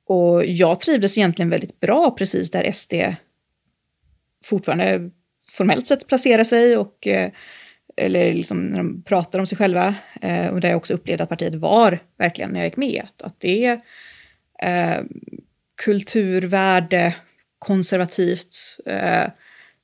[0.06, 2.94] och jag trivdes egentligen väldigt bra precis där SD
[4.44, 5.10] fortfarande
[5.56, 7.28] formellt sett placerar sig och uh,
[7.96, 9.94] eller liksom när de pratar om sig själva,
[10.24, 13.40] uh, och där jag också upplevde att partiet var verkligen när jag gick med, att
[13.40, 13.78] det är
[15.84, 17.14] kulturvärde
[17.58, 18.54] konservativt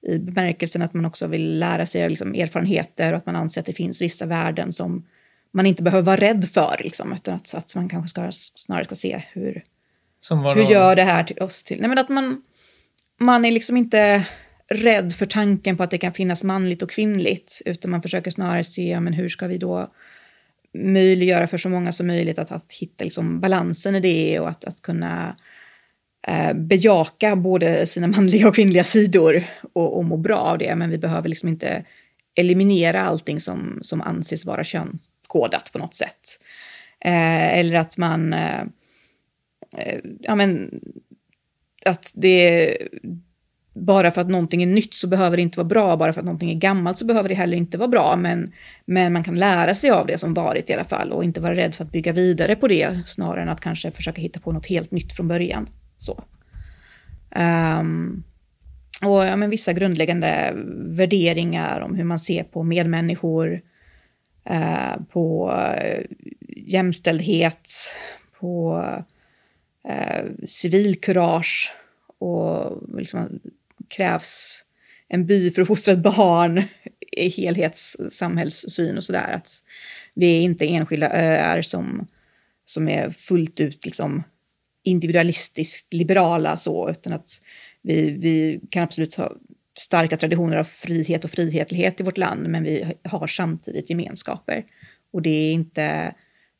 [0.06, 3.66] i bemärkelsen att man också vill lära sig liksom, erfarenheter och att man anser att
[3.66, 5.06] det finns vissa värden som
[5.52, 8.94] man inte behöver vara rädd för, liksom, utan att, att man kanske ska, snarare ska
[8.94, 9.64] se hur,
[10.54, 11.80] hur gör det här till oss till...
[11.80, 12.42] Nej, men att man,
[13.20, 14.26] man är liksom inte
[14.70, 18.64] rädd för tanken på att det kan finnas manligt och kvinnligt, utan man försöker snarare
[18.64, 19.92] se men hur ska vi då
[20.74, 24.64] möjliggöra för så många som möjligt att, att hitta liksom balansen i det och att,
[24.64, 25.36] att kunna
[26.28, 30.74] eh, bejaka både sina manliga och kvinnliga sidor och, och må bra av det.
[30.74, 31.84] Men vi behöver liksom inte
[32.34, 36.40] eliminera allting som, som anses vara könskodat på något sätt.
[37.00, 38.32] Eh, eller att man...
[38.32, 38.60] Eh,
[39.78, 40.80] eh, ja, men,
[41.86, 42.78] att det...
[43.74, 46.24] bara för att någonting är nytt så behöver det inte vara bra, bara för att
[46.24, 48.52] någonting är gammalt så behöver det heller inte vara bra, men,
[48.84, 51.54] men man kan lära sig av det som varit i alla fall och inte vara
[51.54, 54.66] rädd för att bygga vidare på det, snarare än att kanske försöka hitta på något
[54.66, 55.68] helt nytt från början.
[56.04, 56.24] Så.
[57.80, 58.24] Um,
[59.02, 63.60] och ja, men vissa grundläggande värderingar om hur man ser på medmänniskor,
[64.50, 66.02] uh, på uh,
[66.48, 67.70] jämställdhet,
[68.40, 68.78] på
[69.88, 71.72] uh, civilkurage
[72.18, 73.40] och liksom
[73.88, 74.64] krävs
[75.08, 76.62] en by för att fostra ett barn,
[77.36, 79.32] helhetssamhällssyn och sådär.
[79.32, 79.48] Att
[80.14, 82.06] vi är inte enskilda öar som,
[82.64, 84.22] som är fullt ut liksom
[84.84, 87.28] individualistiskt liberala så, utan att
[87.82, 89.32] vi, vi kan absolut ha
[89.78, 94.64] starka traditioner av frihet och frihetlighet i vårt land, men vi har samtidigt gemenskaper.
[95.10, 96.14] Och det är inte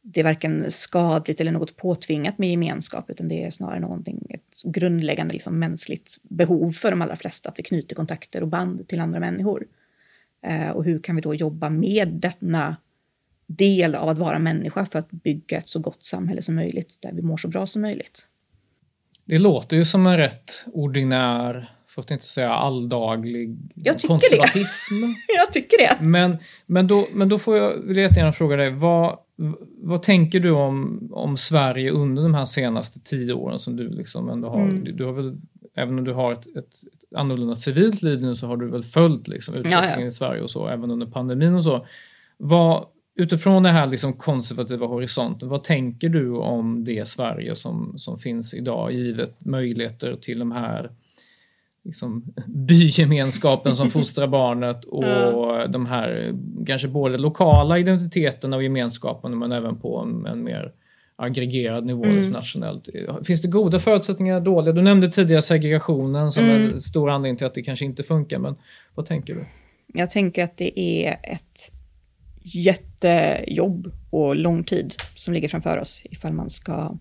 [0.06, 4.62] det är varken skadligt eller något påtvingat med gemenskap, utan det är snarare någonting, ett
[4.64, 9.00] grundläggande liksom, mänskligt behov för de allra flesta, att vi knyter kontakter och band till
[9.00, 9.66] andra människor.
[10.42, 12.76] Eh, och hur kan vi då jobba med denna
[13.46, 17.12] del av att vara människa för att bygga ett så gott samhälle som möjligt, där
[17.12, 18.28] vi mår så bra som möjligt?
[19.24, 24.94] Det låter ju som en rätt ordinär, för att inte säga alldaglig jag konservatism.
[25.36, 26.04] Jag tycker det.
[26.04, 29.18] Men, men, då, men då får jag, vill jag jättegärna fråga dig, vad,
[29.82, 34.28] vad tänker du om, om Sverige under de här senaste tio åren som du liksom
[34.28, 34.96] ändå har, mm.
[34.96, 35.36] du har väl,
[35.76, 36.74] även om du har ett, ett,
[37.16, 40.06] annorlunda civilt liv nu så har du väl följt liksom utvecklingen ja, ja.
[40.06, 41.86] i Sverige och så, även under pandemin och så.
[42.36, 42.86] Vad,
[43.16, 48.54] utifrån den här liksom konservativa horisonten, vad tänker du om det Sverige som, som finns
[48.54, 50.90] idag, givet möjligheter till de här
[51.84, 56.34] liksom, bygemenskapen som fostrar barnet och de här
[56.66, 60.72] kanske både lokala identiteterna och gemenskapen men även på en, en mer
[61.16, 62.30] aggregerad nivå mm.
[62.30, 62.88] nationellt.
[63.26, 64.72] Finns det goda förutsättningar, dåliga?
[64.72, 66.72] Du nämnde tidigare segregationen som mm.
[66.72, 68.56] en stor anledning till att det kanske inte funkar, men
[68.94, 69.44] vad tänker du?
[69.86, 71.72] Jag tänker att det är ett
[72.44, 76.96] jättejobb och lång tid som ligger framför oss ifall man ska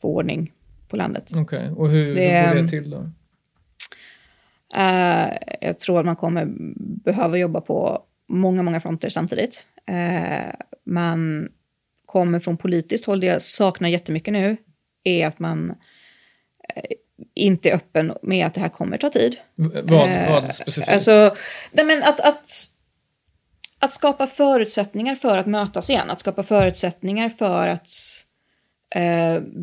[0.00, 0.52] få ordning
[0.88, 1.30] på landet.
[1.36, 1.70] Okej, okay.
[1.70, 3.10] och hur, det, hur går det till då?
[4.76, 6.46] Uh, jag tror att man kommer
[7.04, 9.66] behöva jobba på många, många fronter samtidigt.
[9.90, 10.52] Uh,
[10.84, 11.48] man
[12.06, 14.56] kommer från politiskt håll, det jag saknar jättemycket nu,
[15.04, 16.82] är att man uh,
[17.34, 19.36] inte är öppen med att det här kommer ta tid.
[19.54, 20.88] Vad, vad specifikt?
[20.88, 21.34] Alltså,
[21.72, 22.46] nej men att, att,
[23.78, 27.88] att skapa förutsättningar för att mötas igen, att skapa förutsättningar för att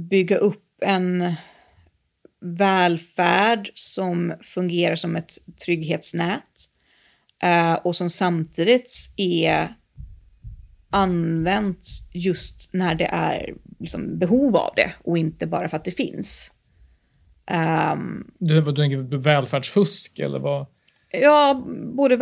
[0.09, 1.35] bygga upp en
[2.45, 5.31] välfärd som fungerar som ett
[5.65, 6.69] trygghetsnät
[7.43, 9.75] eh, och som samtidigt är
[10.89, 15.91] använt just när det är liksom behov av det och inte bara för att det
[15.91, 16.51] finns.
[17.51, 20.65] Um, du, du tänker välfärdsfusk eller vad?
[21.11, 22.17] Ja, både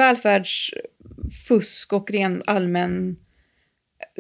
[1.48, 3.16] fusk och ren allmän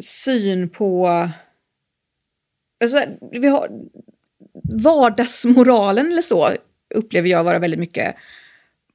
[0.01, 1.07] syn på...
[2.83, 3.69] Alltså, vi har,
[4.83, 6.49] vardagsmoralen eller så
[6.95, 8.15] upplever jag vara väldigt mycket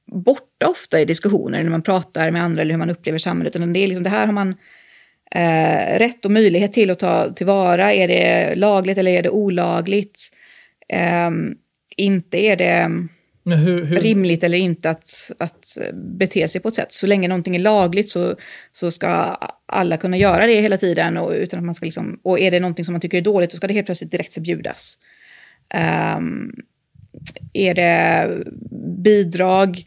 [0.05, 3.55] borta ofta i diskussioner när man pratar med andra eller hur man upplever samhället.
[3.55, 4.55] Utan det, är liksom, det här har man
[5.35, 7.93] eh, rätt och möjlighet till att ta tillvara.
[7.93, 10.19] Är det lagligt eller är det olagligt?
[10.89, 11.29] Eh,
[11.97, 12.89] inte är det
[13.57, 13.99] hur, hur?
[13.99, 16.91] rimligt eller inte att, att bete sig på ett sätt.
[16.91, 18.35] Så länge någonting är lagligt så,
[18.71, 19.07] så ska
[19.65, 21.17] alla kunna göra det hela tiden.
[21.17, 23.51] Och, utan att man ska liksom, och är det någonting som man tycker är dåligt,
[23.51, 24.97] då ska det helt plötsligt direkt förbjudas.
[26.17, 26.55] Um,
[27.53, 28.29] är det
[29.03, 29.85] bidrag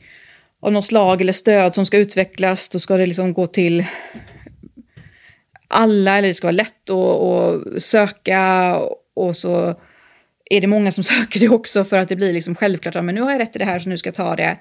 [0.61, 3.85] av något slag eller stöd som ska utvecklas, då ska det liksom gå till
[5.69, 8.77] alla, eller det ska vara lätt att, att söka
[9.15, 9.81] och så
[10.57, 13.21] är det många som söker det också för att det blir liksom självklart att nu
[13.21, 14.59] har jag rätt till det här så nu ska jag ta det.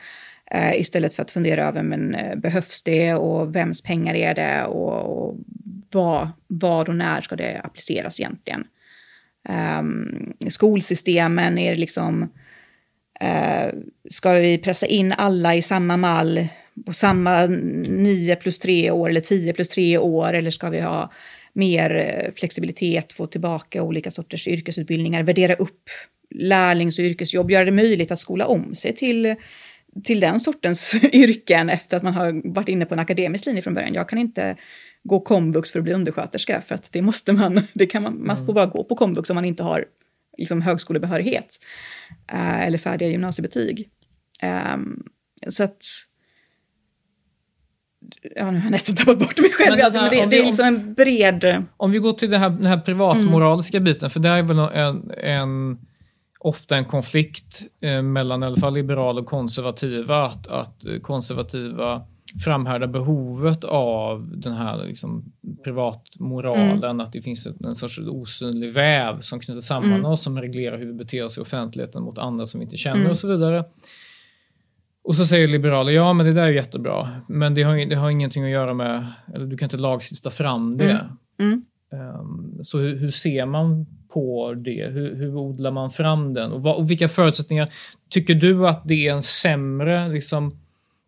[0.52, 4.66] Eh, istället för att fundera över men eh, behövs det och vems pengar är det
[4.66, 5.36] och, och
[5.92, 8.64] vad, vad och när ska det appliceras egentligen.
[9.50, 12.32] Um, skolsystemen är liksom...
[13.24, 13.74] Uh,
[14.10, 16.48] ska vi pressa in alla i samma mall
[16.86, 20.34] på samma 9 plus 3 år eller 10 plus 3 år?
[20.34, 21.12] Eller ska vi ha
[21.54, 25.90] mer eh, flexibilitet, få tillbaka olika sorters yrkesutbildningar, värdera upp
[26.36, 29.36] lärlings och yrkesjobb, göra det möjligt att skola om sig till,
[30.04, 33.74] till den sortens yrken efter att man har varit inne på en akademisk linje från
[33.74, 33.94] början.
[33.94, 34.58] Jag kan inte
[35.04, 38.38] gå komvux för att bli undersköterska, för att det måste man, det kan man, man
[38.38, 38.56] får mm.
[38.56, 39.86] bara gå på komvux om man inte har
[40.38, 41.60] liksom, högskolebehörighet
[42.34, 43.90] uh, eller färdiga gymnasiebetyg.
[44.74, 45.04] Um,
[45.48, 45.86] så att...
[48.36, 49.78] Ja, nu har jag nästan tappat bort mig själv.
[49.78, 51.66] Men det, här, det, det är liksom en bred...
[51.78, 53.86] Om vi går till det här, den här privatmoraliska mm.
[53.86, 55.80] biten, för det är väl en, en
[56.40, 60.26] ofta en konflikt eh, mellan i alla fall liberala och konservativa.
[60.26, 62.02] Att, att konservativa
[62.44, 65.32] framhärdar behovet av den här liksom,
[65.64, 67.00] privatmoralen, mm.
[67.00, 70.06] att det finns en, en sorts osynlig väv som knyter samman mm.
[70.06, 73.00] oss, som reglerar hur vi beter oss i offentligheten mot andra som vi inte känner
[73.00, 73.12] mm.
[73.12, 73.66] och så vidare.
[75.04, 78.10] Och så säger liberaler, ja men det där är jättebra, men det har, det har
[78.10, 81.10] ingenting att göra med, eller du kan inte lagstifta fram det.
[81.94, 84.88] Um, så hur, hur, ser man på det?
[84.92, 86.52] Hur, hur odlar man fram den?
[86.52, 87.70] Och, vad, och, vilka förutsättningar
[88.10, 90.52] tycker du att det är en sämre liksom,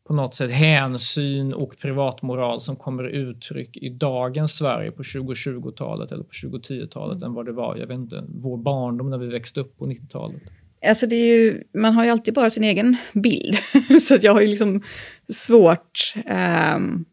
[0.07, 6.23] på något sätt hänsyn och privatmoral som kommer uttryck i dagens Sverige på 2020-talet eller
[6.23, 7.27] på 2010-talet mm.
[7.27, 10.41] än vad det var, jag vet inte, vår barndom när vi växte upp på 90-talet?
[10.87, 13.57] Alltså det är ju, man har ju alltid bara sin egen bild,
[14.03, 14.81] så att jag har ju liksom
[15.29, 17.05] svårt um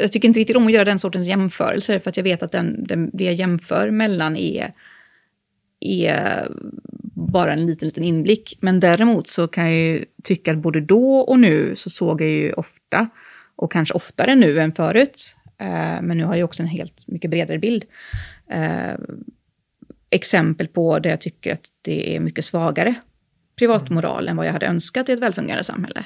[0.00, 2.52] jag tycker inte riktigt om att göra den sortens jämförelser för att jag vet att
[2.52, 4.72] den, den, det jag jämför mellan är,
[5.80, 6.48] är
[7.14, 8.58] bara en liten, liten inblick.
[8.60, 12.28] Men däremot så kan jag ju tycka att både då och nu så såg jag
[12.28, 13.08] ju ofta,
[13.56, 17.30] och kanske oftare nu än förut, eh, men nu har jag också en helt mycket
[17.30, 17.84] bredare bild,
[18.50, 18.94] eh,
[20.10, 22.94] exempel på där jag tycker att det är mycket svagare
[23.58, 26.04] privatmoral än vad jag hade önskat i ett välfungerande samhälle.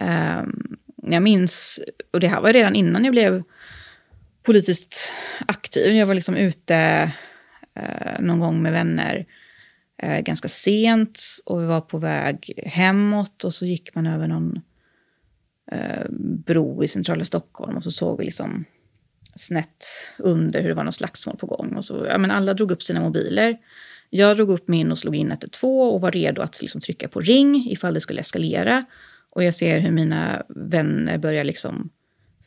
[0.00, 1.80] Um, jag minns,
[2.12, 3.42] och det här var redan innan jag blev
[4.42, 5.12] politiskt
[5.46, 6.76] aktiv, jag var liksom ute
[7.74, 9.26] eh, någon gång med vänner
[10.02, 14.60] eh, ganska sent och vi var på väg hemåt och så gick man över någon
[15.72, 16.06] eh,
[16.46, 18.64] bro i centrala Stockholm och så såg vi liksom
[19.36, 19.84] snett
[20.18, 21.76] under hur det var någon slagsmål på gång.
[21.76, 23.58] Och så, ja, men alla drog upp sina mobiler.
[24.10, 27.20] Jag drog upp min och slog in 112 och var redo att liksom trycka på
[27.20, 28.84] ring ifall det skulle eskalera.
[29.30, 31.90] Och jag ser hur mina vänner börjar liksom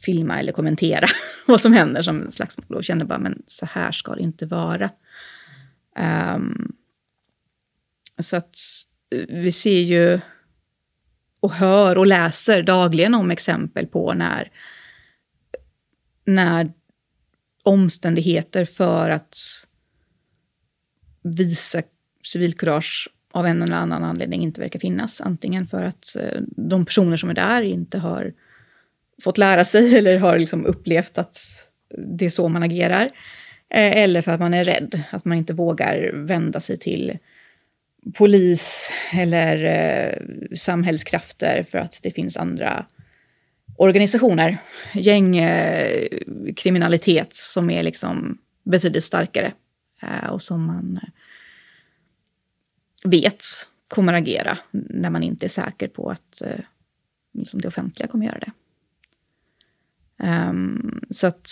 [0.02, 1.08] filma eller kommentera
[1.46, 4.90] vad som händer som slagsmål och känner bara, men så här ska det inte vara.
[6.36, 6.74] Um,
[8.20, 8.56] så att
[9.28, 10.20] vi ser ju
[11.40, 14.52] och hör och läser dagligen om exempel på när,
[16.26, 16.72] när
[17.64, 19.38] omständigheter för att
[21.24, 21.82] visa
[22.24, 25.22] civilkurage av en eller annan anledning inte verkar finnas.
[25.22, 28.34] Antingen för att eh, de personer som är där inte har
[29.24, 31.38] fått lära sig eller har liksom upplevt att
[31.98, 33.06] det är så man agerar.
[33.70, 37.18] Eh, eller för att man är rädd, att man inte vågar vända sig till
[38.14, 40.18] polis eller eh,
[40.56, 42.86] samhällskrafter för att det finns andra
[43.80, 44.58] organisationer,
[44.94, 49.54] gängkriminalitet eh, som är liksom betydligt starkare
[50.02, 51.10] eh, och som man eh,
[53.10, 53.44] vet
[53.88, 56.60] kommer agera när man inte är säker på att eh,
[57.34, 58.52] liksom det offentliga kommer göra det.
[60.24, 61.50] Um, så att,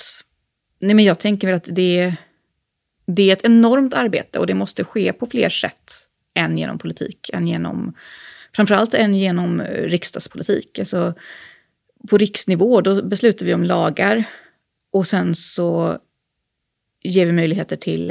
[0.79, 2.15] nej men jag tänker väl att det,
[3.05, 5.91] det är ett enormt arbete och det måste ske på fler sätt
[6.33, 7.93] än genom politik, än genom,
[8.55, 10.79] framförallt än genom riksdagspolitik.
[10.79, 11.13] Alltså,
[12.09, 14.23] på riksnivå då beslutar vi om lagar
[14.91, 15.97] och sen så
[17.03, 18.09] ger vi möjligheter till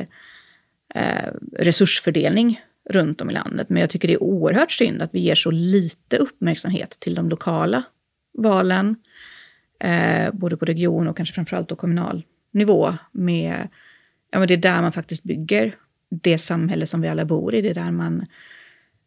[0.95, 2.61] eh, resursfördelning
[2.91, 3.69] runt om i landet.
[3.69, 7.29] Men jag tycker det är oerhört synd att vi ger så lite uppmärksamhet till de
[7.29, 7.83] lokala
[8.33, 8.97] valen,
[9.81, 12.95] eh, både på region och kanske framförallt på kommunal nivå.
[13.13, 13.69] Med,
[14.31, 15.77] ja, men det är där man faktiskt bygger
[16.09, 17.63] det samhälle som vi alla bor i.
[17.63, 18.25] Det är där man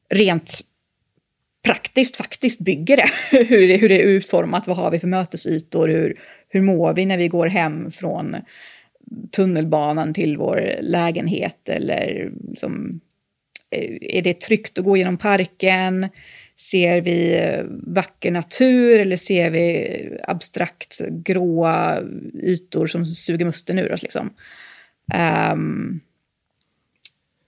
[0.09, 0.61] rent
[1.69, 3.09] praktiskt faktiskt bygger det.
[3.43, 7.05] hur, det hur det är utformat, vad har vi för mötesytor, hur, hur mår vi
[7.05, 8.35] när vi går hem från
[9.31, 12.99] tunnelbanan till vår lägenhet eller liksom
[13.71, 16.09] eh, är det tryggt att gå genom parken?
[16.55, 22.01] Ser vi eh, vacker natur eller ser vi abstrakt gråa
[22.43, 24.03] ytor som suger musten ur oss?
[24.03, 24.33] Liksom?
[25.53, 25.99] Um,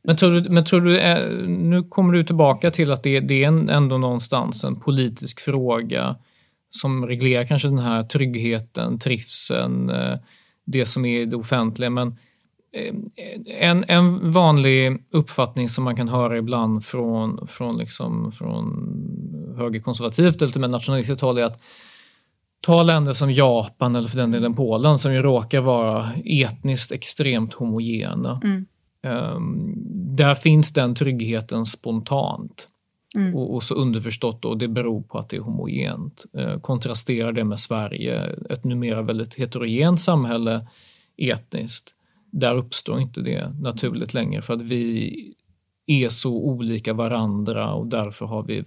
[0.03, 3.43] men tror du, men tror du eh, nu kommer du tillbaka till att det, det
[3.43, 6.15] är ändå någonstans en politisk fråga
[6.69, 10.17] som reglerar kanske den här tryggheten, trivseln, eh,
[10.65, 11.89] det som är det offentliga.
[11.89, 12.07] Men
[12.73, 12.95] eh,
[13.59, 18.87] en, en vanlig uppfattning som man kan höra ibland från, från, liksom, från
[19.57, 21.61] högerkonservativt eller till och med nationalistiskt håll är att
[22.61, 27.53] ta länder som Japan eller för den delen Polen som ju råkar vara etniskt extremt
[27.53, 28.41] homogena.
[28.43, 28.65] Mm.
[29.03, 29.73] Um,
[30.17, 32.67] där finns den tryggheten spontant.
[33.15, 33.35] Mm.
[33.35, 36.25] Och, och, så underförstått då, det beror på att det är homogent.
[36.37, 40.67] Uh, kontrasterar det med Sverige, ett numera väldigt heterogent samhälle
[41.17, 41.95] etniskt
[42.31, 45.33] där uppstår inte det naturligt längre för att vi
[45.85, 48.63] är så olika varandra och därför har vi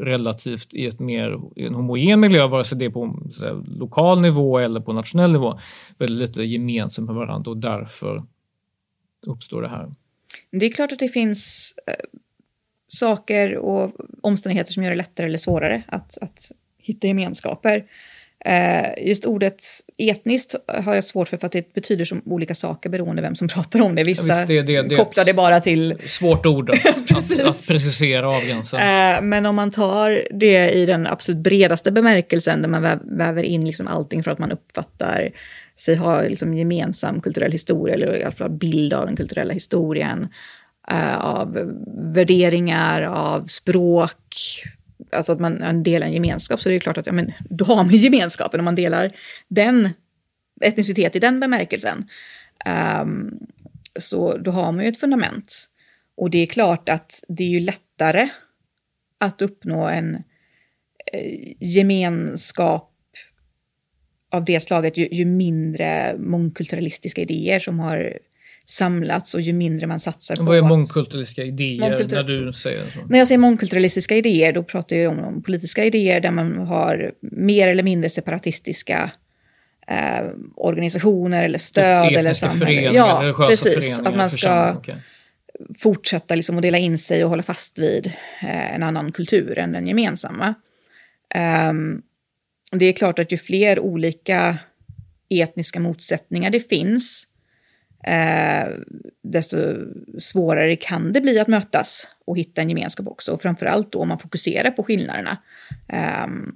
[0.00, 4.58] relativt i ett mer en homogen miljö, vare sig det är på säga, lokal nivå
[4.58, 5.58] eller på nationell nivå,
[5.98, 8.22] väldigt lite gemensamt med varandra och därför
[9.26, 9.92] uppstår det här.
[10.52, 11.94] Det är klart att det finns eh,
[12.88, 13.92] saker och
[14.22, 17.84] omständigheter som gör det lättare eller svårare att, att hitta gemenskaper.
[18.44, 19.62] Eh, just ordet
[19.98, 23.48] etniskt har jag svårt för, för att det betyder så olika saker beroende vem som
[23.54, 24.04] pratar om det.
[24.04, 25.94] Vissa Ja, det- det- det- kopplar det bara till...
[26.06, 27.40] Svårt ord att, att, Precis.
[27.40, 28.76] att precisera och avgränsa.
[29.16, 33.42] Eh, men om man tar det i den absolut bredaste bemärkelsen, där man vä- väver
[33.42, 35.30] in liksom allting för att man uppfattar
[35.76, 40.28] sig ha liksom gemensam kulturell historia, eller i alla fall bild av den kulturella historien,
[40.90, 41.74] eh, av
[42.14, 44.62] värderingar, av språk,
[45.12, 47.76] alltså att man delar en gemenskap, så är det klart att ja, men, då har
[47.76, 49.12] man gemenskapen om man delar
[49.48, 49.90] den
[50.60, 52.08] etnicitet i den bemärkelsen.
[53.00, 53.38] Um,
[53.98, 55.66] så då har man ju ett fundament.
[56.16, 58.28] Och det är klart att det är ju lättare
[59.18, 60.14] att uppnå en
[61.12, 62.92] eh, gemenskap
[64.32, 68.18] av det slaget ju, ju mindre mångkulturalistiska idéer som har
[68.68, 72.84] samlats och ju mindre man satsar på Vad är mångkulturalistiska idéer Mångkultur- när du säger
[72.86, 73.06] så?
[73.08, 77.68] när jag säger mångkulturalistiska idéer, då pratar jag om, politiska idéer där man har mer
[77.68, 79.10] eller mindre separatistiska
[79.88, 82.66] eh, organisationer eller stöd eller Etniska samhälle.
[82.90, 84.00] föreningar, Ja, precis.
[84.00, 84.96] Att man ska okej.
[85.78, 88.06] fortsätta liksom att dela in sig och hålla fast vid
[88.42, 90.54] eh, en annan kultur än den gemensamma.
[91.34, 92.02] Ehm,
[92.72, 94.58] det är klart att ju fler olika
[95.28, 97.26] etniska motsättningar det finns,
[98.06, 98.68] eh,
[99.22, 99.56] desto
[100.18, 103.32] svårare kan det bli att mötas och hitta en gemenskap också.
[103.32, 105.38] Och framförallt då om man fokuserar på skillnaderna.
[105.88, 106.52] Ehm,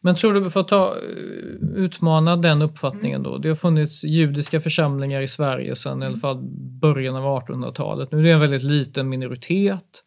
[0.00, 3.32] Men tror du, för att ta, eh, utmana den uppfattningen Mm.
[3.32, 3.38] då.
[3.38, 6.38] Det har funnits judiska församlingar i Sverige sedan i alla fall
[6.80, 8.12] början av 1800-talet.
[8.12, 10.02] Nu är det en väldigt liten minoritet.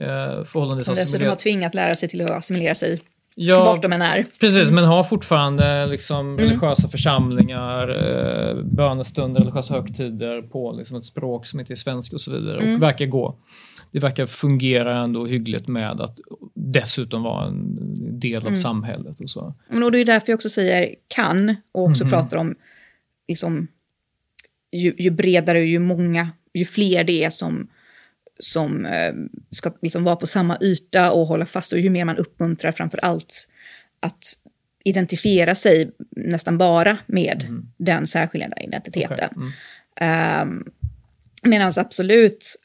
[0.00, 3.00] Eh, förhållandevis som dessutom har tvingat lära sig till att assimilera sig
[3.38, 4.26] Ja, vart de än är.
[4.40, 6.38] Precis, men har fortfarande liksom Mm.
[6.38, 12.20] religiösa församlingar, eh, bönestunder, religiösa högtider på liksom ett språk som inte är svenska och
[12.20, 12.58] så vidare.
[12.58, 12.74] Mm.
[12.74, 13.36] Och verkar gå.
[13.92, 16.18] Det verkar fungera ändå hyggligt med att
[16.54, 17.76] dessutom vara en
[18.20, 18.52] del Mm.
[18.52, 19.54] av samhället och så.
[19.70, 22.54] Men och det är därför jag också säger kan och också pratar om
[23.28, 23.68] liksom,
[24.72, 27.68] ju, ju bredare, ju många, ju fler det är som,
[28.38, 29.14] som eh,
[29.50, 32.98] ska liksom vara på samma yta och hålla fast och ju mer man uppmuntrar framför
[32.98, 33.48] allt
[34.00, 34.24] att
[34.84, 39.30] identifiera sig nästan bara med den särskilda identiteten.
[39.30, 39.52] Okej,
[40.00, 40.48] mm.
[40.48, 40.64] Um,
[41.42, 42.56] Medan absolut,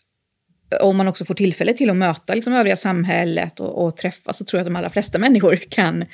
[0.82, 4.46] om man också får tillfälle till att möta liksom övriga samhället och, och träffas så
[4.46, 6.06] tror jag att de allra flesta människor kan,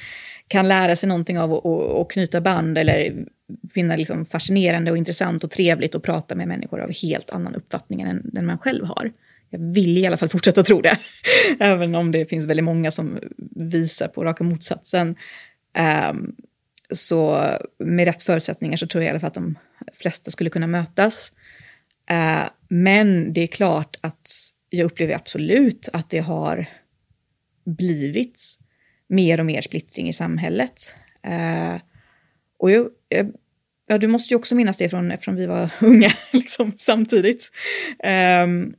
[0.48, 1.54] kan lära sig någonting av
[2.02, 3.26] att knyta band eller
[3.74, 8.02] finna liksom fascinerande och intressant och trevligt att prata med människor av helt annan uppfattning
[8.02, 9.12] än den man själv har.
[9.50, 10.98] Jag vill i alla fall fortsätta tro det,
[11.60, 13.20] även om det finns väldigt många som
[13.56, 15.16] visar på raka motsatsen.
[16.10, 16.36] Um,
[16.92, 19.58] så med rätt förutsättningar så tror jag i alla fall att de
[19.94, 21.32] flesta skulle kunna mötas.
[22.12, 24.30] Uh, men det är klart att
[24.70, 26.66] jag upplever absolut att det har
[27.66, 28.60] blivit
[29.08, 30.96] mer och mer splittring i samhället.
[31.28, 31.80] Uh,
[32.60, 33.32] och jag, jag,
[33.88, 37.52] ja, du måste ju också minnas det från, eftersom vi var unga liksom, samtidigt.
[38.44, 38.76] Um,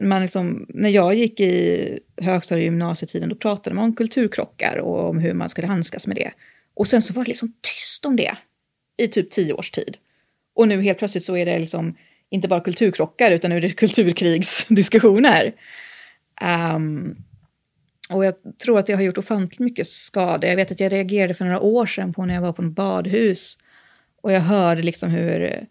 [0.00, 5.08] man liksom, när jag gick i högstadie och gymnasietiden då pratade man om kulturkrockar och
[5.08, 6.32] om hur man skulle handskas med det.
[6.74, 8.36] Och sen så var det liksom tyst om det
[8.96, 9.96] i typ tio års tid.
[10.54, 11.96] Och nu helt plötsligt så är det liksom
[12.30, 15.52] inte bara kulturkrockar utan nu är det kulturkrigsdiskussioner.
[16.74, 17.16] Um,
[18.10, 18.34] och jag
[18.64, 20.48] tror att det har gjort ofantligt mycket skada.
[20.48, 22.72] Jag vet att jag reagerade för några år sedan på när jag var på en
[22.72, 23.58] badhus.
[24.22, 25.66] Och jag hörde liksom hur,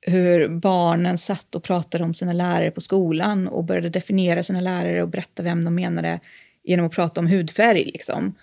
[0.00, 5.02] hur barnen satt och pratade om sina lärare på skolan och började definiera sina lärare
[5.02, 6.20] och berätta vem de menade
[6.62, 7.84] genom att prata om hudfärg.
[7.84, 8.34] Liksom.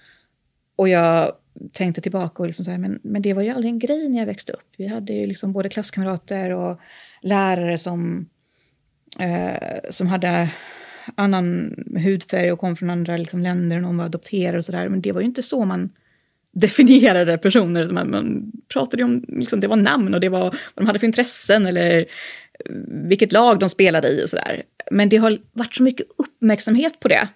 [0.75, 1.31] Och jag
[1.71, 4.19] tänkte tillbaka och liksom så här, men, men det var ju aldrig en grej när
[4.19, 4.69] jag växte upp.
[4.77, 6.79] Vi hade ju liksom både klasskamrater och
[7.21, 8.29] lärare som,
[9.19, 10.53] eh, som hade
[11.15, 14.89] annan hudfärg och kom från andra liksom, länder och någon var adopterad och sådär.
[14.89, 15.89] Men det var ju inte så man
[16.59, 17.85] definierade personer.
[17.89, 21.07] Man, man pratade om, liksom, det var namn och det var vad de hade för
[21.07, 22.05] intressen eller eh,
[23.09, 24.63] vilket lag de spelade i och sådär.
[24.91, 27.27] Men det har varit så mycket uppmärksamhet på det.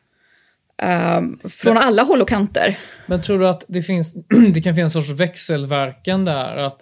[0.77, 2.79] ehm, från alla håll och kanter.
[3.07, 4.13] Men tror du att det, finns,
[4.53, 6.57] det kan finnas en sorts växelverkan där?
[6.57, 6.79] Att,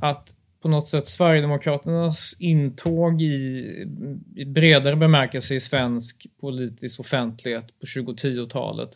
[0.00, 0.32] att
[0.62, 3.66] på något sätt Sverigedemokraternas intåg i,
[4.36, 8.90] i bredare bemärkelse i svensk politisk offentlighet på 2010-talet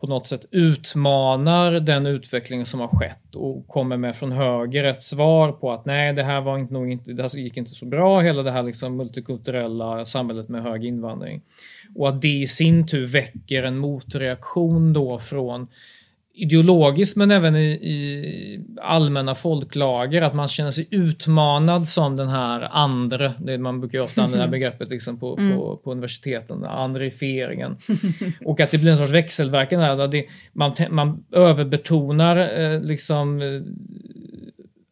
[0.00, 5.02] på något sätt utmanar den utveckling som har skett och kommer med från höger ett
[5.02, 7.86] svar på att nej, det här, var inte, nog inte, det här gick inte så
[7.86, 11.42] bra, hela det här liksom multikulturella samhället med hög invandring.
[11.94, 15.68] Och att det i sin tur väcker en motreaktion då från
[16.38, 22.68] ideologiskt men även i, i, allmänna folklager, att man känner sig utmanad som den här
[22.70, 24.50] andre, det man brukar ofta använda mm.
[24.50, 25.56] begreppet liksom på, mm.
[25.56, 27.76] på, på universiteten, andreifieringen.
[28.44, 33.62] och att det blir en sorts växelverkan där, det, man, man överbetonar eh, liksom eh,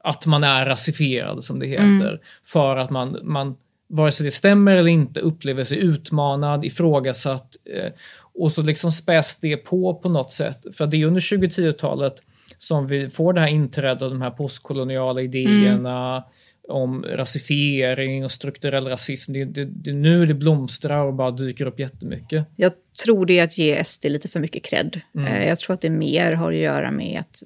[0.04, 2.18] att man är rasifierad som det heter, mm.
[2.44, 3.56] för att man, man
[3.88, 7.56] vare sig det stämmer eller inte, upplever sig utmanad, ifrågasatt.
[7.74, 7.92] Eh,
[8.38, 10.76] och så liksom späs det på på något sätt.
[10.76, 12.14] För det är under 2010-talet
[12.58, 16.22] som vi får det här inträdet av de här postkoloniala idéerna mm.
[16.68, 19.32] om rasifiering och strukturell rasism.
[19.32, 22.46] Det, det, det är nu det blomstrar och bara dyker upp jättemycket.
[22.56, 22.72] Jag
[23.04, 25.00] tror det är att ge SD lite för mycket cred.
[25.14, 25.32] Mm.
[25.32, 27.42] Eh, jag tror att det mer har att göra med att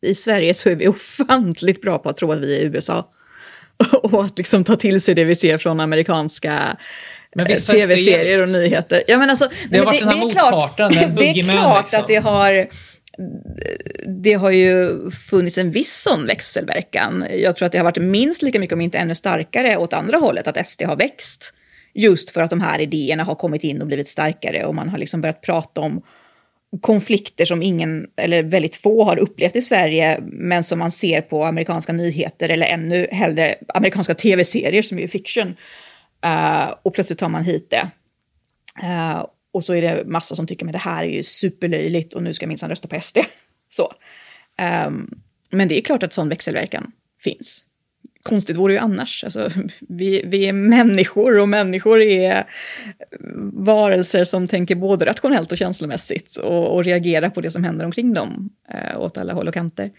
[0.00, 3.08] i Sverige så är vi ofantligt bra på att tro att vi är USA.
[4.02, 6.76] och att liksom ta till sig det vi ser från amerikanska
[7.66, 9.04] tv-serier och nyheter.
[9.06, 12.00] Ja, men alltså, det har varit det, den här motparten, Det är klart liksom.
[12.00, 12.68] att det har
[14.22, 17.26] det har ju funnits en viss sån växelverkan.
[17.30, 20.18] Jag tror att det har varit minst lika mycket, om inte ännu starkare, åt andra
[20.18, 21.54] hållet, att SD har växt.
[21.94, 24.98] Just för att de här idéerna har kommit in och blivit starkare och man har
[24.98, 26.02] liksom börjat prata om
[26.80, 31.44] konflikter som ingen, eller väldigt få, har upplevt i Sverige, men som man ser på
[31.44, 35.54] amerikanska nyheter eller ännu hellre amerikanska tv-serier som är fiction.
[36.26, 37.90] Uh, och plötsligt tar man hit det.
[38.82, 42.22] Uh, och så är det massa som tycker att det här är ju superlöjligt och
[42.22, 43.18] nu ska jag minsann rösta på SD.
[43.70, 43.92] så.
[44.86, 45.20] Um,
[45.50, 47.64] men det är klart att sån växelverkan finns
[48.22, 49.24] konstigt vore ju annars.
[49.24, 49.48] Alltså,
[49.80, 52.44] vi, vi är människor och människor är eh,
[53.52, 58.14] varelser som tänker både rationellt och känslomässigt och, och reagerar på det som händer omkring
[58.14, 59.90] dem eh, åt alla håll och kanter.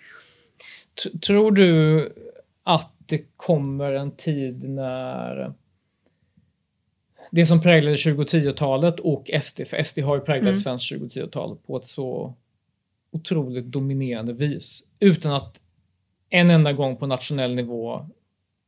[1.26, 2.10] Tror du
[2.64, 5.54] att det kommer en tid när
[7.36, 10.54] det som präglade 2010-talet och SD, för SD har ju präglat mm.
[10.54, 12.36] svenskt 2010-tal på ett så
[13.12, 15.60] otroligt dominerande vis utan att
[16.30, 18.10] en enda gång på nationell nivå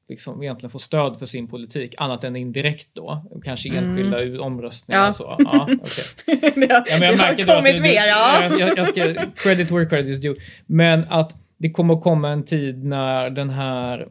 [0.10, 3.26] liksom egentligen få stöd för sin politik, annat än indirekt då.
[3.44, 3.84] Kanske mm.
[3.84, 4.42] enskilda mm.
[4.42, 5.14] omröstningar ja.
[5.14, 5.36] så.
[5.40, 6.40] Ja, okay.
[6.70, 8.58] ja, men jag märker har kommit mer, ja.
[8.60, 10.36] Jag, jag, ska, credit where credit is due.
[10.66, 14.08] Men att det kommer komma en tid när den här,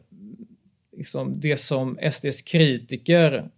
[0.97, 3.49] liksom, det som SDs kritiker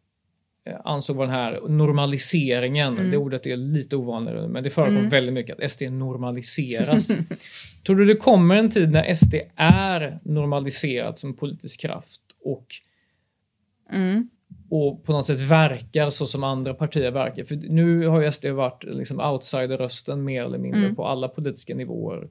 [0.83, 3.11] ansåg var den här normaliseringen, mm.
[3.11, 5.09] det ordet är lite ovanligare men det förekommer mm.
[5.09, 7.07] väldigt mycket att SD normaliseras.
[7.85, 12.67] Tror du det kommer en tid när SD är normaliserat som politisk kraft och,
[13.91, 14.29] mm.
[14.69, 17.43] och på något sätt verkar så som andra partier verkar.
[17.43, 20.95] För nu har ju SD varit liksom outsider-rösten mer eller mindre mm.
[20.95, 22.27] på alla politiska nivåer.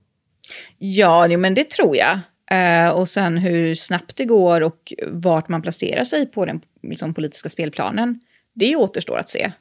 [0.79, 2.21] Ja, men det tror jag.
[2.53, 7.15] Uh, och sen hur snabbt det går och vart man placerar sig på den liksom,
[7.15, 8.21] politiska spelplanen,
[8.57, 9.53] det återstår att se.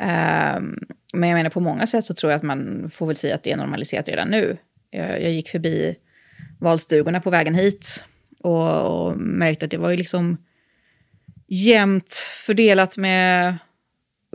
[0.00, 0.78] Um,
[1.12, 3.42] men jag menar på många sätt så tror jag att man får väl säga att
[3.42, 4.56] det är normaliserat redan nu.
[4.90, 5.96] Jag, jag gick förbi
[6.60, 8.04] valstugorna på vägen hit
[8.40, 10.36] och, och märkte att det var ju liksom
[11.46, 12.12] jämnt
[12.46, 13.58] fördelat med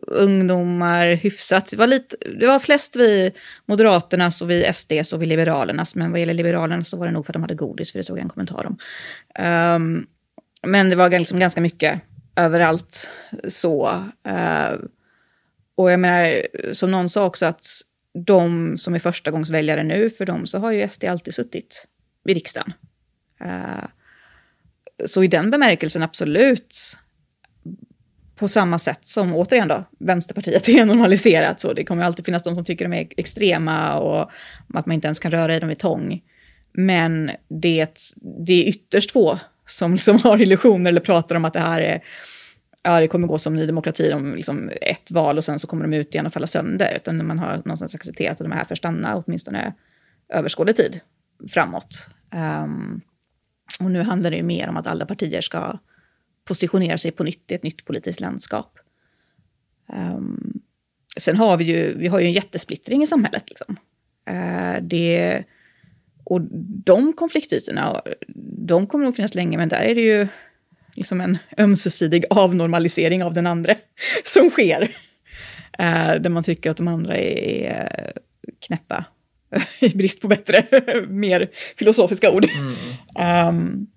[0.08, 1.68] ungdomar hyfsat.
[1.72, 3.34] Det var, lite, det var flest vid
[3.66, 5.96] Moderaternas och vid SDs och vid Liberalernas.
[5.96, 8.04] Men vad gäller Liberalerna så var det nog för att de hade godis, för det
[8.04, 8.78] såg jag en kommentar om.
[9.46, 10.08] Um,
[10.64, 12.02] men det var liksom ganska mycket
[12.38, 13.12] överallt
[13.48, 14.04] så.
[14.24, 14.74] Eh,
[15.76, 17.66] och jag menar, som någon sa också att
[18.14, 21.88] de som är förstagångsväljare nu, för dem så har ju SD alltid suttit
[22.24, 22.74] vid riksdagen.
[23.40, 23.86] Eh,
[25.06, 26.98] så i den bemärkelsen absolut.
[28.36, 31.60] På samma sätt som återigen då, Vänsterpartiet är normaliserat.
[31.60, 34.32] Så det kommer alltid finnas de som tycker de är extrema och
[34.74, 36.22] att man inte ens kan röra i dem i tång.
[36.72, 38.00] Men det,
[38.46, 42.04] det är ytterst få som liksom har illusioner eller pratar om att det här är
[42.84, 45.88] ja, det kommer gå som Ny Demokrati om liksom ett val och sen så kommer
[45.88, 46.96] de ut igen och falla sönder.
[46.96, 49.74] Utan man har någonstans accepterat att de är här för att stanna åtminstone
[50.30, 51.00] överskådlig tid
[51.50, 52.10] framåt.
[52.64, 53.02] Um,
[53.80, 55.80] och nu handlar det ju mer om att alla partier ska
[56.46, 58.80] positionera sig på nytt i ett nytt politiskt landskap.
[59.94, 60.62] Um,
[61.18, 63.44] sen har vi ju, vi har ju en jättesplittring i samhället.
[63.48, 63.78] Liksom.
[64.30, 65.44] Uh, det,
[66.30, 66.42] och
[66.86, 68.02] de konfliktytorna,
[68.68, 70.28] de kommer nog finnas länge, men där är det ju
[70.94, 73.76] liksom en ömsesidig avnormalisering av den andra
[74.26, 74.82] som sker.
[75.80, 78.14] Uh, där man tycker att de andra är
[78.68, 79.06] knäppa
[79.80, 80.66] i brist på bättre,
[81.10, 82.46] mer filosofiska ord.
[82.46, 83.48] Mm.
[83.50, 83.88] Um,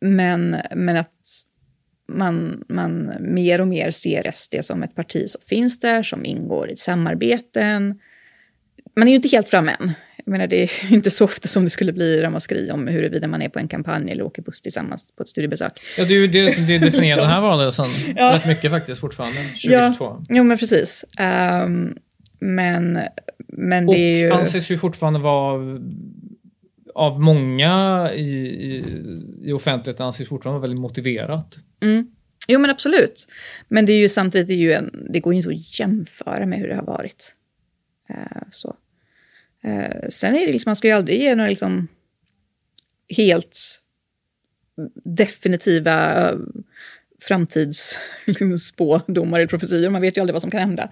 [0.00, 1.20] men, men att
[2.08, 6.70] man, man mer och mer ser SD som ett parti som finns där, som ingår
[6.70, 8.00] i samarbeten.
[8.96, 9.92] Man är ju inte helt framme än.
[10.24, 13.42] Jag menar, det är inte så ofta som det skulle bli ramaskri om huruvida man
[13.42, 15.80] är på en kampanj eller åker buss tillsammans på ett studiebesök.
[15.98, 17.86] Ja, det är ju det som det definierar den här valrörelsen
[18.16, 18.34] ja.
[18.34, 20.04] rätt mycket faktiskt fortfarande, 2022.
[20.04, 21.04] Ja, jo, men precis.
[21.64, 21.96] Um,
[22.44, 22.98] Men,
[23.48, 24.32] men Och det är ju...
[24.32, 25.80] anses ju fortfarande vara
[26.94, 28.84] av många i, i,
[29.42, 31.58] i offentligheten anses fortfarande vara väldigt motiverat.
[31.82, 32.06] Mm.
[32.48, 33.28] Jo men absolut.
[33.68, 36.46] Men det är ju samtidigt, det, är ju en, det går ju inte att jämföra
[36.46, 37.34] med hur det har varit.
[38.08, 38.76] Eh, så.
[39.64, 41.88] Eh, sen är det liksom, man ska ju aldrig ge några liksom
[43.16, 43.58] helt
[45.04, 46.38] definitiva uh,
[47.20, 49.90] framtidsspådomar eller profetior.
[49.90, 50.90] Man vet ju aldrig vad som kan hända.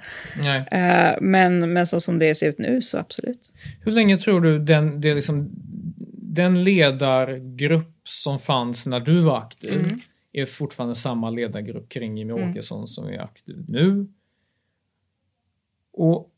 [0.70, 3.52] Eh, men, men så som det ser ut nu så absolut.
[3.80, 5.50] Hur länge tror du den, det liksom,
[6.22, 10.00] den ledargrupp som fanns när du var aktiv Mm.
[10.32, 14.06] är fortfarande samma ledargrupp kring Jimmie Åkesson som är aktiv nu?
[15.92, 16.29] Och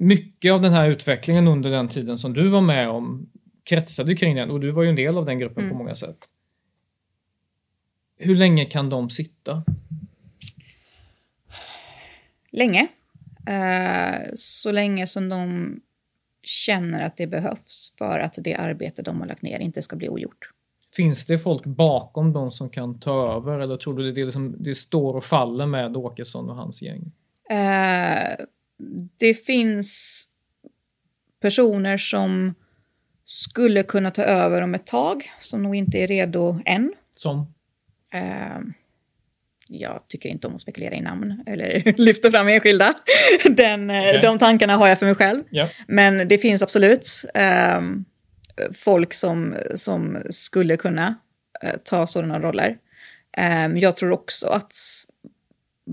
[0.00, 3.30] mycket av den här utvecklingen under den tiden som du var med om
[3.64, 6.18] kretsade kring den och du var ju en del av den gruppen på många sätt.
[8.16, 9.64] Hur länge kan de sitta?
[12.50, 12.88] Länge.
[13.46, 15.80] Eh, så länge som de
[16.42, 20.08] känner att det behövs för att det arbete de har lagt ner inte ska bli
[20.08, 20.50] ogjort.
[20.96, 24.56] Finns det folk bakom dem som kan ta över eller tror du det, är liksom,
[24.58, 27.12] det står och faller med Åkesson och hans gäng?
[27.50, 28.44] Eh,
[29.16, 30.24] det finns
[31.40, 32.54] personer som
[33.24, 36.92] skulle kunna ta över om ett tag, som nog inte är redo än.
[37.12, 37.54] Som?
[38.14, 38.60] Eh,
[39.68, 42.94] jag tycker inte om att spekulera i namn eller lyfta fram enskilda.
[43.50, 44.20] Den, eh, Okej.
[44.22, 45.42] De tankarna har jag för mig själv.
[45.50, 45.68] Ja.
[45.86, 47.80] Men det finns absolut eh,
[48.74, 51.14] folk som, som skulle kunna
[51.62, 52.76] eh, ta sådana roller.
[53.36, 54.72] Eh, jag tror också att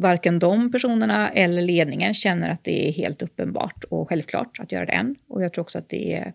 [0.02, 4.86] varken de personerna eller ledningen känner att det är helt uppenbart och självklart att göra
[4.86, 5.16] det än.
[5.28, 6.34] Och jag tror också att det är,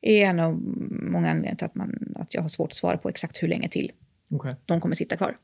[0.00, 0.60] är en av
[0.90, 3.68] många anledningar till att, man, att jag har svårt att svara på exakt hur länge
[3.68, 3.92] till
[4.30, 4.56] Okej.
[4.64, 5.36] de kommer sitta kvar.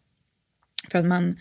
[0.90, 1.38] För att man,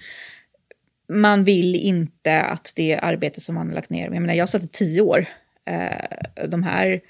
[1.09, 4.63] man vill inte att det arbete som man har lagt ner, jag menar jag satt
[4.63, 5.25] i tio år,
[5.65, 7.01] eh, de här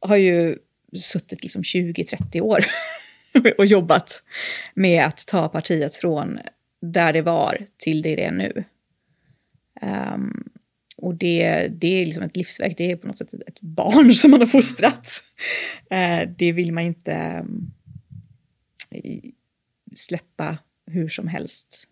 [0.00, 0.58] har ju
[0.96, 2.64] suttit liksom 20-30 år
[3.58, 4.22] och jobbat
[4.74, 6.38] med att ta partiet från
[6.92, 8.64] där det var till det det är nu.
[9.80, 10.48] Ehm,
[10.96, 14.30] och det, det är liksom ett livsverk, det är på något sätt ett barn som
[14.30, 15.08] man har fostrat.
[15.90, 17.44] Eh, det vill man inte
[18.90, 19.32] i-
[19.94, 21.84] släppa hur som helst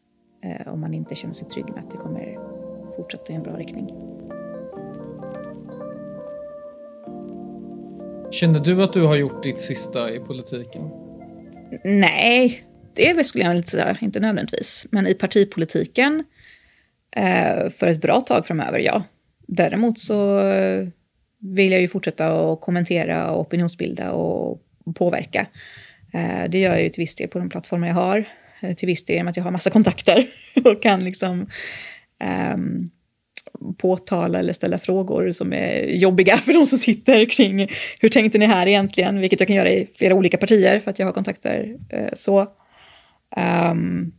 [0.42, 2.38] eh, om man inte känner sig trygg med att det kommer
[2.96, 3.86] fortsätta i en bra riktning.
[8.30, 10.82] Känner du att du har gjort ditt sista i politiken?
[11.84, 12.62] Nej,
[12.94, 14.86] det skulle jag inte säga, inte nödvändigtvis.
[14.90, 16.24] Men i partipolitiken
[17.16, 19.02] eh, för ett bra tag framöver, ja.
[19.46, 20.88] Däremot så eh,
[21.38, 24.62] vill jag ju fortsätta att kommentera och opinionsbilda och
[24.94, 25.46] påverka.
[26.12, 28.24] Eh, det gör jag ju till viss del på de plattformar jag har.
[28.60, 30.26] Eh, till viss del genom att jag har massa kontakter
[30.64, 31.46] och kan liksom
[32.20, 32.90] ehm,
[33.78, 37.68] påtala eller ställa frågor som är jobbiga för de som sitter kring
[38.00, 40.98] hur tänkte ni här egentligen, vilket jag kan göra i flera olika partier för att
[40.98, 42.48] jag har kontakter eh, så.
[43.36, 44.12] Um,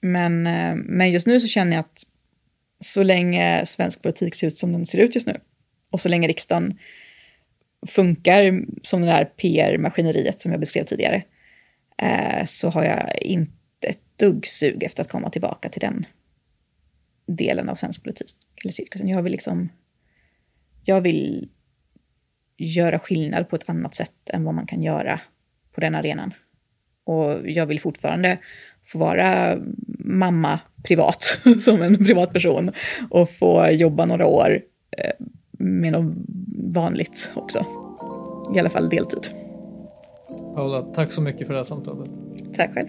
[0.00, 2.04] men, eh, men just nu så känner jag att
[2.80, 5.40] så länge svensk politik ser ut som den ser ut just nu
[5.90, 6.78] och så länge riksdagen
[7.86, 11.22] funkar som det där PR-maskineriet som jag beskrev tidigare
[11.98, 16.06] eh, så har jag inte ett dugg sug efter att komma tillbaka till den
[17.26, 18.28] delen av svensk politik,
[18.64, 19.08] eller cirkusen.
[19.08, 19.68] Jag vill liksom,
[20.84, 21.48] jag vill
[22.56, 25.20] göra skillnad på ett annat sätt än vad man kan göra
[25.72, 26.34] på den arenan.
[27.08, 28.38] Och jag vill fortfarande
[28.86, 29.58] få vara
[29.98, 32.70] mamma privat, som en privatperson,
[33.10, 34.60] och få jobba några år
[34.96, 35.26] eh,
[35.58, 36.14] med något
[36.74, 37.64] vanligt också.
[38.54, 39.28] I alla fall deltid.
[40.54, 42.10] Paula, tack så mycket för det här samtalet.
[42.56, 42.88] Tack själv.